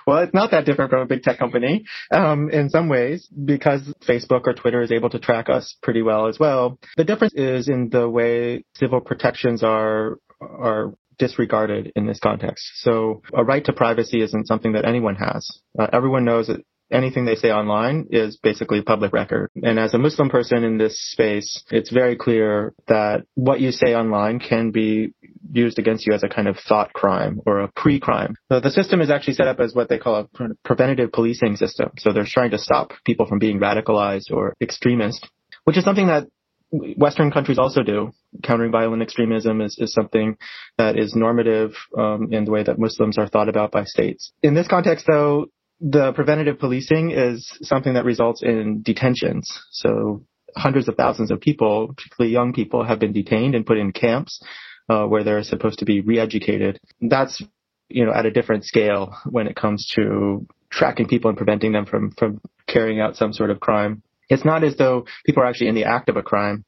Well, 0.06 0.18
it's 0.18 0.34
not 0.34 0.50
that 0.52 0.64
different 0.64 0.90
from 0.90 1.02
a 1.02 1.06
big 1.06 1.22
tech 1.22 1.38
company 1.38 1.84
um, 2.10 2.48
in 2.50 2.70
some 2.70 2.88
ways 2.88 3.26
because 3.26 3.82
Facebook 4.06 4.42
or 4.46 4.54
Twitter 4.54 4.82
is 4.82 4.92
able 4.92 5.10
to 5.10 5.18
track 5.18 5.48
us 5.50 5.76
pretty 5.82 6.02
well 6.02 6.26
as 6.26 6.38
well. 6.38 6.78
The 6.96 7.04
difference 7.04 7.34
is 7.34 7.68
in 7.68 7.90
the 7.90 8.08
way 8.08 8.64
civil 8.76 9.00
protections 9.00 9.62
are 9.62 10.18
are 10.40 10.94
disregarded 11.18 11.92
in 11.96 12.06
this 12.06 12.18
context. 12.18 12.64
So 12.76 13.22
a 13.32 13.44
right 13.44 13.64
to 13.66 13.72
privacy 13.72 14.22
isn't 14.22 14.46
something 14.46 14.72
that 14.72 14.84
anyone 14.84 15.16
has. 15.16 15.48
Uh, 15.78 15.86
everyone 15.92 16.24
knows 16.24 16.48
that 16.48 16.60
anything 16.94 17.24
they 17.24 17.34
say 17.34 17.50
online 17.50 18.06
is 18.10 18.36
basically 18.36 18.80
public 18.82 19.12
record. 19.12 19.50
And 19.62 19.78
as 19.78 19.92
a 19.94 19.98
Muslim 19.98 20.28
person 20.30 20.64
in 20.64 20.78
this 20.78 20.98
space, 21.10 21.64
it's 21.70 21.90
very 21.90 22.16
clear 22.16 22.72
that 22.86 23.24
what 23.34 23.60
you 23.60 23.72
say 23.72 23.94
online 23.94 24.38
can 24.38 24.70
be 24.70 25.12
used 25.52 25.78
against 25.78 26.06
you 26.06 26.14
as 26.14 26.22
a 26.22 26.28
kind 26.28 26.48
of 26.48 26.56
thought 26.58 26.92
crime 26.92 27.40
or 27.44 27.60
a 27.60 27.68
pre-crime. 27.68 28.36
So 28.50 28.60
the 28.60 28.70
system 28.70 29.00
is 29.00 29.10
actually 29.10 29.34
set 29.34 29.48
up 29.48 29.60
as 29.60 29.74
what 29.74 29.88
they 29.88 29.98
call 29.98 30.14
a 30.16 30.54
preventative 30.64 31.12
policing 31.12 31.56
system. 31.56 31.90
So 31.98 32.12
they're 32.12 32.24
trying 32.24 32.52
to 32.52 32.58
stop 32.58 32.92
people 33.04 33.26
from 33.26 33.38
being 33.38 33.58
radicalized 33.58 34.30
or 34.30 34.54
extremist, 34.60 35.28
which 35.64 35.76
is 35.76 35.84
something 35.84 36.06
that 36.06 36.28
Western 36.70 37.30
countries 37.30 37.58
also 37.58 37.82
do. 37.82 38.12
Countering 38.42 38.72
violent 38.72 39.02
extremism 39.02 39.60
is, 39.60 39.76
is 39.78 39.92
something 39.92 40.36
that 40.76 40.98
is 40.98 41.14
normative 41.14 41.72
um, 41.96 42.32
in 42.32 42.44
the 42.44 42.50
way 42.50 42.62
that 42.64 42.78
Muslims 42.78 43.16
are 43.16 43.28
thought 43.28 43.48
about 43.48 43.70
by 43.70 43.84
states. 43.84 44.32
In 44.42 44.54
this 44.54 44.66
context, 44.66 45.06
though, 45.06 45.46
the 45.86 46.12
preventative 46.14 46.58
policing 46.58 47.10
is 47.10 47.46
something 47.60 47.92
that 47.92 48.06
results 48.06 48.42
in 48.42 48.80
detentions. 48.82 49.46
So 49.70 50.24
hundreds 50.56 50.88
of 50.88 50.94
thousands 50.94 51.30
of 51.30 51.42
people, 51.42 51.92
particularly 51.94 52.32
young 52.32 52.54
people, 52.54 52.84
have 52.84 52.98
been 52.98 53.12
detained 53.12 53.54
and 53.54 53.66
put 53.66 53.76
in 53.76 53.92
camps 53.92 54.42
uh, 54.88 55.04
where 55.04 55.22
they're 55.22 55.42
supposed 55.42 55.80
to 55.80 55.84
be 55.84 56.00
re-educated. 56.00 56.80
That's 57.02 57.42
you 57.90 58.06
know 58.06 58.14
at 58.14 58.24
a 58.24 58.30
different 58.30 58.64
scale 58.64 59.14
when 59.28 59.46
it 59.46 59.56
comes 59.56 59.92
to 59.94 60.46
tracking 60.70 61.06
people 61.06 61.28
and 61.28 61.36
preventing 61.36 61.72
them 61.72 61.84
from 61.84 62.12
from 62.12 62.40
carrying 62.66 63.00
out 63.00 63.16
some 63.16 63.34
sort 63.34 63.50
of 63.50 63.60
crime. 63.60 64.02
It's 64.30 64.44
not 64.44 64.64
as 64.64 64.76
though 64.76 65.04
people 65.26 65.42
are 65.42 65.46
actually 65.46 65.68
in 65.68 65.74
the 65.74 65.84
act 65.84 66.08
of 66.08 66.16
a 66.16 66.22
crime. 66.22 66.64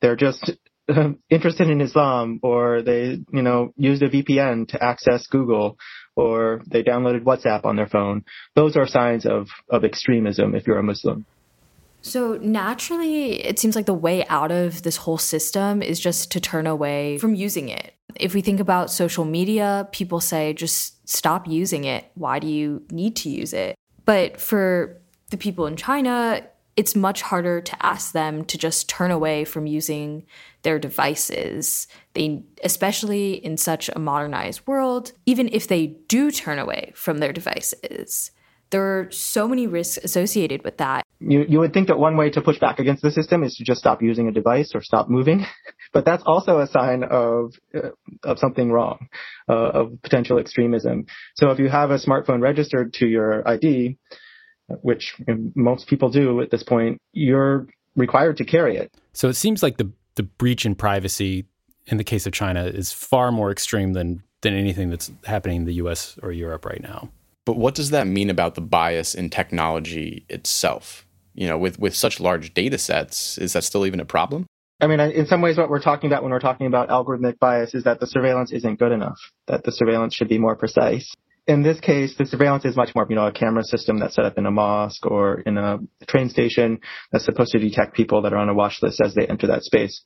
They're 0.00 0.14
just 0.14 0.52
interested 1.30 1.68
in 1.68 1.80
Islam 1.80 2.38
or 2.44 2.82
they, 2.82 3.18
you 3.32 3.42
know, 3.42 3.72
used 3.76 4.02
a 4.02 4.08
VPN 4.08 4.68
to 4.68 4.82
access 4.82 5.26
Google 5.26 5.78
or 6.16 6.62
they 6.66 6.82
downloaded 6.82 7.22
WhatsApp 7.22 7.64
on 7.64 7.76
their 7.76 7.86
phone. 7.86 8.24
Those 8.54 8.76
are 8.76 8.86
signs 8.86 9.26
of, 9.26 9.48
of 9.70 9.84
extremism 9.84 10.54
if 10.54 10.66
you're 10.66 10.78
a 10.78 10.82
Muslim. 10.82 11.24
So 12.02 12.36
naturally, 12.42 13.44
it 13.44 13.58
seems 13.60 13.76
like 13.76 13.86
the 13.86 13.94
way 13.94 14.26
out 14.26 14.50
of 14.50 14.82
this 14.82 14.96
whole 14.96 15.18
system 15.18 15.82
is 15.82 16.00
just 16.00 16.32
to 16.32 16.40
turn 16.40 16.66
away 16.66 17.18
from 17.18 17.34
using 17.34 17.68
it. 17.68 17.94
If 18.16 18.34
we 18.34 18.42
think 18.42 18.60
about 18.60 18.90
social 18.90 19.24
media, 19.24 19.88
people 19.92 20.20
say 20.20 20.52
just 20.52 21.08
stop 21.08 21.46
using 21.46 21.84
it. 21.84 22.10
Why 22.14 22.40
do 22.40 22.48
you 22.48 22.82
need 22.90 23.16
to 23.16 23.30
use 23.30 23.52
it? 23.52 23.76
But 24.04 24.40
for 24.40 25.00
the 25.30 25.36
people 25.36 25.66
in 25.66 25.76
China, 25.76 26.44
it's 26.76 26.96
much 26.96 27.22
harder 27.22 27.60
to 27.60 27.86
ask 27.86 28.12
them 28.12 28.44
to 28.46 28.56
just 28.56 28.88
turn 28.88 29.10
away 29.10 29.44
from 29.44 29.66
using 29.66 30.24
their 30.62 30.78
devices. 30.78 31.86
They 32.14 32.42
especially 32.64 33.34
in 33.34 33.56
such 33.56 33.90
a 33.94 33.98
modernized 33.98 34.66
world, 34.66 35.12
even 35.26 35.48
if 35.52 35.68
they 35.68 35.86
do 36.08 36.30
turn 36.30 36.58
away 36.58 36.92
from 36.94 37.18
their 37.18 37.32
devices, 37.32 38.30
there 38.72 38.82
are 38.82 39.10
so 39.10 39.46
many 39.46 39.66
risks 39.66 40.02
associated 40.02 40.64
with 40.64 40.78
that. 40.78 41.04
You, 41.20 41.44
you 41.46 41.60
would 41.60 41.72
think 41.72 41.88
that 41.88 41.98
one 41.98 42.16
way 42.16 42.30
to 42.30 42.40
push 42.40 42.58
back 42.58 42.80
against 42.80 43.02
the 43.02 43.10
system 43.10 43.44
is 43.44 43.54
to 43.56 43.64
just 43.64 43.80
stop 43.80 44.02
using 44.02 44.28
a 44.28 44.32
device 44.32 44.72
or 44.74 44.82
stop 44.82 45.08
moving, 45.08 45.46
but 45.92 46.04
that's 46.04 46.22
also 46.26 46.58
a 46.58 46.66
sign 46.66 47.04
of 47.04 47.52
uh, 47.74 47.90
of 48.24 48.38
something 48.38 48.72
wrong, 48.72 49.08
uh, 49.48 49.52
of 49.52 50.02
potential 50.02 50.38
extremism. 50.38 51.04
So 51.36 51.50
if 51.50 51.58
you 51.58 51.68
have 51.68 51.90
a 51.90 51.98
smartphone 51.98 52.40
registered 52.40 52.94
to 52.94 53.06
your 53.06 53.46
ID, 53.46 53.98
which 54.82 55.16
most 55.54 55.86
people 55.86 56.10
do 56.10 56.40
at 56.40 56.50
this 56.50 56.62
point, 56.62 56.98
you're 57.12 57.66
required 57.96 58.36
to 58.38 58.44
carry 58.44 58.76
it. 58.76 58.92
So 59.12 59.28
it 59.28 59.34
seems 59.34 59.62
like 59.62 59.76
the 59.76 59.90
the 60.14 60.22
breach 60.22 60.66
in 60.66 60.74
privacy 60.74 61.46
in 61.86 61.96
the 61.96 62.04
case 62.04 62.26
of 62.26 62.32
China 62.32 62.64
is 62.64 62.92
far 62.92 63.32
more 63.32 63.50
extreme 63.50 63.92
than 63.92 64.22
than 64.42 64.54
anything 64.54 64.90
that's 64.90 65.10
happening 65.24 65.58
in 65.58 65.64
the 65.64 65.74
US 65.74 66.18
or 66.22 66.32
Europe 66.32 66.64
right 66.64 66.82
now. 66.82 67.10
But 67.44 67.56
what 67.56 67.74
does 67.74 67.90
that 67.90 68.06
mean 68.06 68.30
about 68.30 68.54
the 68.54 68.60
bias 68.60 69.14
in 69.14 69.30
technology 69.30 70.24
itself? 70.28 71.06
You 71.34 71.48
know, 71.48 71.58
with 71.58 71.78
with 71.78 71.94
such 71.94 72.20
large 72.20 72.54
data 72.54 72.78
sets, 72.78 73.38
is 73.38 73.52
that 73.54 73.64
still 73.64 73.86
even 73.86 74.00
a 74.00 74.04
problem? 74.04 74.46
I 74.80 74.88
mean, 74.88 74.98
in 74.98 75.26
some 75.26 75.40
ways, 75.42 75.56
what 75.56 75.70
we're 75.70 75.80
talking 75.80 76.10
about 76.10 76.24
when 76.24 76.32
we're 76.32 76.40
talking 76.40 76.66
about 76.66 76.88
algorithmic 76.88 77.38
bias 77.38 77.72
is 77.72 77.84
that 77.84 78.00
the 78.00 78.06
surveillance 78.06 78.52
isn't 78.52 78.80
good 78.80 78.90
enough, 78.90 79.18
that 79.46 79.62
the 79.62 79.70
surveillance 79.70 80.12
should 80.12 80.28
be 80.28 80.38
more 80.38 80.56
precise. 80.56 81.08
In 81.46 81.62
this 81.62 81.80
case, 81.80 82.14
the 82.16 82.26
surveillance 82.26 82.64
is 82.64 82.76
much 82.76 82.94
more, 82.94 83.06
you 83.08 83.16
know, 83.16 83.26
a 83.26 83.32
camera 83.32 83.64
system 83.64 83.98
that's 83.98 84.14
set 84.14 84.24
up 84.24 84.38
in 84.38 84.46
a 84.46 84.50
mosque 84.50 85.04
or 85.06 85.40
in 85.40 85.58
a 85.58 85.78
train 86.06 86.28
station 86.28 86.80
that's 87.10 87.24
supposed 87.24 87.52
to 87.52 87.58
detect 87.58 87.94
people 87.94 88.22
that 88.22 88.32
are 88.32 88.38
on 88.38 88.48
a 88.48 88.54
watch 88.54 88.78
list 88.82 89.00
as 89.04 89.14
they 89.14 89.26
enter 89.26 89.48
that 89.48 89.62
space. 89.62 90.04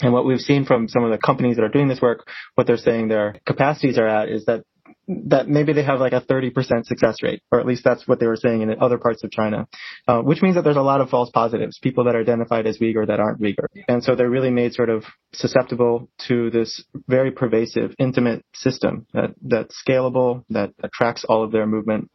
And 0.00 0.12
what 0.12 0.24
we've 0.24 0.40
seen 0.40 0.64
from 0.64 0.88
some 0.88 1.04
of 1.04 1.10
the 1.10 1.18
companies 1.18 1.56
that 1.56 1.64
are 1.64 1.68
doing 1.68 1.88
this 1.88 2.00
work, 2.00 2.26
what 2.54 2.66
they're 2.66 2.78
saying 2.78 3.08
their 3.08 3.36
capacities 3.46 3.98
are 3.98 4.08
at 4.08 4.30
is 4.30 4.46
that 4.46 4.64
that 5.08 5.48
maybe 5.48 5.72
they 5.72 5.82
have 5.82 6.00
like 6.00 6.12
a 6.12 6.20
30% 6.20 6.84
success 6.84 7.16
rate, 7.22 7.42
or 7.50 7.58
at 7.58 7.66
least 7.66 7.82
that's 7.84 8.06
what 8.06 8.20
they 8.20 8.26
were 8.26 8.36
saying 8.36 8.62
in 8.62 8.74
other 8.80 8.98
parts 8.98 9.24
of 9.24 9.30
China, 9.30 9.66
uh, 10.06 10.20
which 10.20 10.42
means 10.42 10.54
that 10.54 10.62
there's 10.62 10.76
a 10.76 10.82
lot 10.82 11.00
of 11.00 11.10
false 11.10 11.30
positives, 11.30 11.78
people 11.78 12.04
that 12.04 12.14
are 12.14 12.20
identified 12.20 12.66
as 12.66 12.78
Uyghur 12.78 13.06
that 13.06 13.18
aren't 13.18 13.40
Uyghur. 13.40 13.66
And 13.88 14.04
so 14.04 14.14
they're 14.14 14.30
really 14.30 14.50
made 14.50 14.72
sort 14.74 14.90
of 14.90 15.04
susceptible 15.32 16.08
to 16.28 16.50
this 16.50 16.84
very 17.08 17.32
pervasive, 17.32 17.94
intimate 17.98 18.44
system 18.54 19.06
that, 19.12 19.30
that's 19.42 19.82
scalable, 19.86 20.44
that, 20.50 20.70
tracks 20.92 21.24
all 21.24 21.44
of 21.44 21.52
their 21.52 21.66
movement 21.66 22.10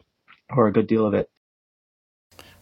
or 0.49 0.67
a 0.67 0.73
good 0.73 0.87
deal 0.87 1.05
of 1.05 1.13
it. 1.13 1.29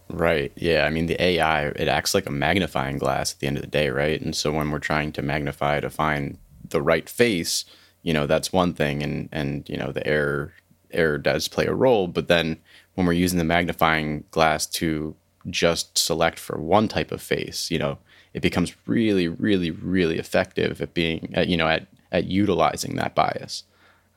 Right. 0.10 0.52
Yeah. 0.56 0.86
I 0.86 0.90
mean, 0.90 1.08
the 1.08 1.22
AI, 1.22 1.68
it 1.68 1.88
acts 1.88 2.14
like 2.14 2.28
a 2.28 2.32
magnifying 2.32 2.98
glass 2.98 3.34
at 3.34 3.40
the 3.40 3.48
end 3.48 3.58
of 3.58 3.64
the 3.64 3.70
day, 3.70 3.90
right? 3.90 4.22
And 4.22 4.36
so 4.36 4.52
when 4.52 4.70
we're 4.70 4.80
trying 4.80 5.12
to 5.14 5.22
magnify 5.22 5.80
to 5.80 5.90
find 5.90 6.38
the 6.70 6.82
right 6.82 7.10
face, 7.10 7.66
you 8.04 8.14
know 8.14 8.28
that's 8.28 8.54
one 8.54 8.74
thing 8.74 9.02
and 9.02 9.30
and 9.32 9.68
you 9.68 9.78
know 9.78 9.92
the 9.92 10.06
error 10.06 10.54
error 10.92 11.18
does 11.18 11.48
play 11.48 11.66
a 11.66 11.74
role 11.74 12.08
but 12.08 12.28
then 12.28 12.58
when 12.94 13.08
we're 13.08 13.14
using 13.14 13.40
the 13.40 13.44
magnifying 13.44 14.24
glass 14.30 14.68
to 14.68 15.16
just 15.50 15.98
select 15.98 16.38
for 16.38 16.60
one 16.60 16.88
type 16.88 17.12
of 17.12 17.22
face 17.22 17.72
you 17.72 17.80
know 17.80 17.98
it 18.34 18.42
becomes 18.42 18.76
really 18.86 19.28
really 19.28 19.72
really 19.72 20.20
effective 20.20 20.82
at 20.82 20.94
being 20.94 21.32
at, 21.34 21.48
you 21.48 21.58
know 21.58 21.68
at 21.68 21.88
at 22.12 22.26
utilizing 22.26 22.96
that 22.96 23.16
bias 23.16 23.64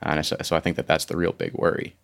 and 0.03 0.25
so, 0.27 0.37
so 0.43 0.55
i 0.55 0.61
think 0.61 0.77
that 0.77 0.87
that's 0.87 1.07
the 1.07 1.17
real 1.17 1.33
big 1.33 1.53
worry 1.55 1.97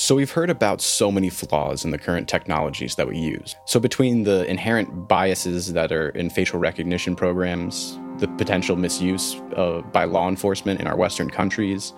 so, 0.00 0.14
we've 0.14 0.30
heard 0.30 0.48
about 0.48 0.80
so 0.80 1.12
many 1.12 1.28
flaws 1.28 1.84
in 1.84 1.90
the 1.90 1.98
current 1.98 2.26
technologies 2.26 2.94
that 2.94 3.06
we 3.06 3.18
use. 3.18 3.54
So, 3.66 3.78
between 3.78 4.24
the 4.24 4.48
inherent 4.48 5.08
biases 5.08 5.74
that 5.74 5.92
are 5.92 6.08
in 6.08 6.30
facial 6.30 6.58
recognition 6.58 7.14
programs, 7.14 7.98
the 8.20 8.28
potential 8.28 8.76
misuse 8.76 9.36
uh, 9.56 9.82
by 9.92 10.04
law 10.04 10.28
enforcement 10.28 10.80
in 10.80 10.86
our 10.86 10.96
Western 10.96 11.30
countries, 11.30 11.92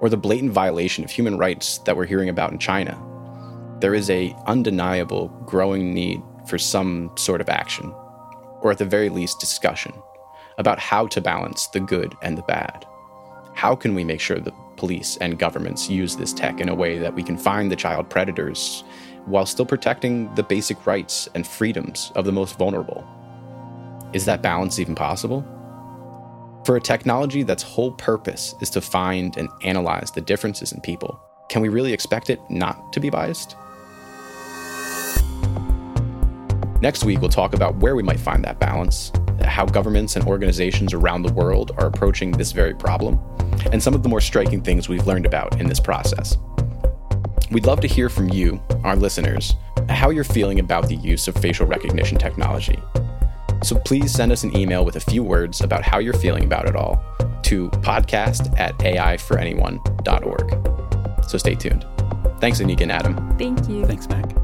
or 0.00 0.08
the 0.08 0.16
blatant 0.16 0.52
violation 0.52 1.04
of 1.04 1.10
human 1.10 1.38
rights 1.38 1.78
that 1.78 1.96
we're 1.96 2.06
hearing 2.06 2.28
about 2.28 2.52
in 2.52 2.58
China, 2.58 3.00
there 3.80 3.94
is 3.94 4.10
a 4.10 4.36
undeniable 4.46 5.28
growing 5.46 5.94
need 5.94 6.20
for 6.46 6.58
some 6.58 7.10
sort 7.16 7.40
of 7.40 7.48
action, 7.48 7.92
or 8.60 8.70
at 8.70 8.78
the 8.78 8.84
very 8.84 9.08
least, 9.08 9.40
discussion 9.40 9.92
about 10.58 10.78
how 10.78 11.06
to 11.06 11.20
balance 11.20 11.68
the 11.68 11.80
good 11.80 12.14
and 12.22 12.36
the 12.36 12.42
bad. 12.42 12.84
How 13.54 13.74
can 13.74 13.94
we 13.94 14.04
make 14.04 14.20
sure 14.20 14.38
the 14.38 14.54
police 14.76 15.16
and 15.18 15.38
governments 15.38 15.88
use 15.88 16.16
this 16.16 16.32
tech 16.32 16.60
in 16.60 16.68
a 16.68 16.74
way 16.74 16.98
that 16.98 17.14
we 17.14 17.22
can 17.22 17.36
find 17.36 17.70
the 17.70 17.76
child 17.76 18.08
predators 18.08 18.84
while 19.26 19.46
still 19.46 19.66
protecting 19.66 20.34
the 20.34 20.42
basic 20.42 20.84
rights 20.86 21.28
and 21.34 21.46
freedoms 21.46 22.10
of 22.16 22.24
the 22.24 22.32
most 22.32 22.58
vulnerable? 22.58 23.06
Is 24.12 24.24
that 24.24 24.42
balance 24.42 24.78
even 24.78 24.94
possible? 24.94 25.44
For 26.64 26.76
a 26.76 26.80
technology 26.80 27.42
that's 27.42 27.64
whole 27.64 27.90
purpose 27.90 28.54
is 28.60 28.70
to 28.70 28.80
find 28.80 29.36
and 29.36 29.48
analyze 29.62 30.12
the 30.12 30.20
differences 30.20 30.70
in 30.70 30.80
people, 30.80 31.20
can 31.48 31.60
we 31.60 31.68
really 31.68 31.92
expect 31.92 32.30
it 32.30 32.38
not 32.48 32.92
to 32.92 33.00
be 33.00 33.10
biased? 33.10 33.56
Next 36.80 37.04
week, 37.04 37.20
we'll 37.20 37.30
talk 37.30 37.52
about 37.54 37.76
where 37.78 37.96
we 37.96 38.04
might 38.04 38.20
find 38.20 38.44
that 38.44 38.60
balance, 38.60 39.10
how 39.42 39.66
governments 39.66 40.14
and 40.14 40.24
organizations 40.24 40.94
around 40.94 41.22
the 41.22 41.32
world 41.32 41.72
are 41.78 41.86
approaching 41.86 42.30
this 42.30 42.52
very 42.52 42.74
problem, 42.74 43.18
and 43.72 43.82
some 43.82 43.94
of 43.94 44.04
the 44.04 44.08
more 44.08 44.20
striking 44.20 44.62
things 44.62 44.88
we've 44.88 45.06
learned 45.06 45.26
about 45.26 45.60
in 45.60 45.66
this 45.66 45.80
process. 45.80 46.38
We'd 47.50 47.66
love 47.66 47.80
to 47.80 47.88
hear 47.88 48.08
from 48.08 48.28
you, 48.28 48.62
our 48.84 48.94
listeners, 48.94 49.56
how 49.88 50.10
you're 50.10 50.22
feeling 50.22 50.60
about 50.60 50.88
the 50.88 50.96
use 50.96 51.26
of 51.26 51.34
facial 51.34 51.66
recognition 51.66 52.18
technology. 52.18 52.80
So 53.62 53.78
please 53.78 54.12
send 54.12 54.32
us 54.32 54.44
an 54.44 54.56
email 54.56 54.84
with 54.84 54.96
a 54.96 55.00
few 55.00 55.22
words 55.22 55.60
about 55.60 55.82
how 55.82 55.98
you're 55.98 56.14
feeling 56.14 56.44
about 56.44 56.68
it 56.68 56.76
all 56.76 57.02
to 57.42 57.68
podcast 57.70 58.58
at 58.58 58.76
aiforanyone.org. 58.78 61.28
So 61.28 61.38
stay 61.38 61.54
tuned. 61.54 61.86
Thanks, 62.40 62.60
Anika 62.60 62.82
and 62.82 62.92
Adam. 62.92 63.38
Thank 63.38 63.68
you. 63.68 63.86
Thanks, 63.86 64.08
Mac. 64.08 64.41